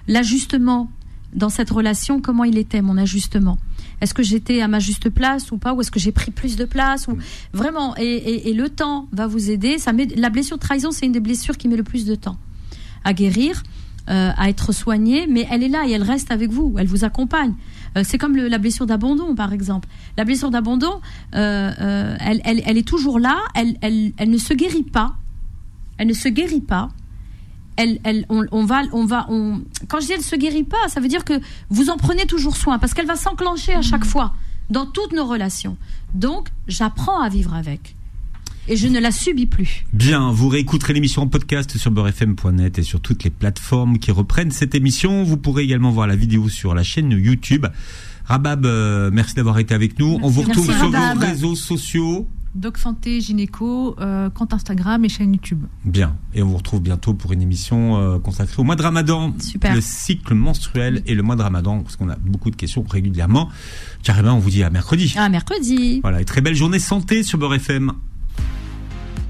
[0.09, 0.91] L'ajustement
[1.35, 3.59] dans cette relation, comment il était, mon ajustement?
[4.01, 5.73] Est-ce que j'étais à ma juste place ou pas?
[5.73, 7.09] Ou est-ce que j'ai pris plus de place?
[7.09, 7.17] Ou...
[7.53, 9.79] Vraiment, et, et- et le temps va vous aider.
[9.79, 12.15] Ça met, la blessure de trahison, c'est une des blessures qui met le plus de
[12.15, 12.37] temps
[13.05, 13.63] à guérir,
[14.11, 17.05] euh, à être soignée, mais elle est là et elle reste avec vous, elle vous
[17.05, 17.55] accompagne.
[17.97, 19.89] Euh, c'est comme la blessure d'abandon, par exemple.
[20.17, 21.01] La blessure d'abandon,
[21.35, 25.15] euh, elle, est toujours là, elle, ne se guérit pas.
[25.97, 26.91] Elle ne se guérit pas.
[27.77, 29.63] Elle- on, on va, on va, on...
[29.89, 31.41] Quand je dis elle se guérit pas, ça veut dire que
[31.71, 34.35] vous en prenez toujours soin, parce qu'elle va s'enclencher à chaque fois
[34.71, 35.77] dans toutes nos relations.
[36.15, 37.97] Donc, j'apprends à vivre avec,
[38.69, 39.85] et je ne la subis plus.
[39.93, 44.51] Bien, vous réécouterez l'émission en podcast sur beurrefm.net et sur toutes les plateformes qui reprennent
[44.51, 45.23] cette émission.
[45.25, 47.67] Vous pourrez également voir la vidéo sur la chaîne YouTube.
[48.27, 50.19] Rabab, euh, merci d'avoir été avec nous.
[50.23, 51.19] On vous Merci, retrouve sur Rabab.
[51.19, 52.27] vos réseaux sociaux.
[52.55, 55.65] Doc Santé, Gynéco, euh, compte Instagram et chaîne YouTube.
[55.85, 56.17] Bien.
[56.35, 59.35] Et on vous retrouve bientôt pour une émission euh, consacrée au mois de Ramadan.
[59.41, 59.75] Super.
[59.75, 63.49] Le cycle menstruel et le mois de Ramadan, parce qu'on a beaucoup de questions régulièrement.
[64.05, 65.13] Carrément, on vous dit à mercredi.
[65.19, 65.99] À mercredi.
[66.03, 67.93] Voilà, et très belle journée santé sur Beurre FM.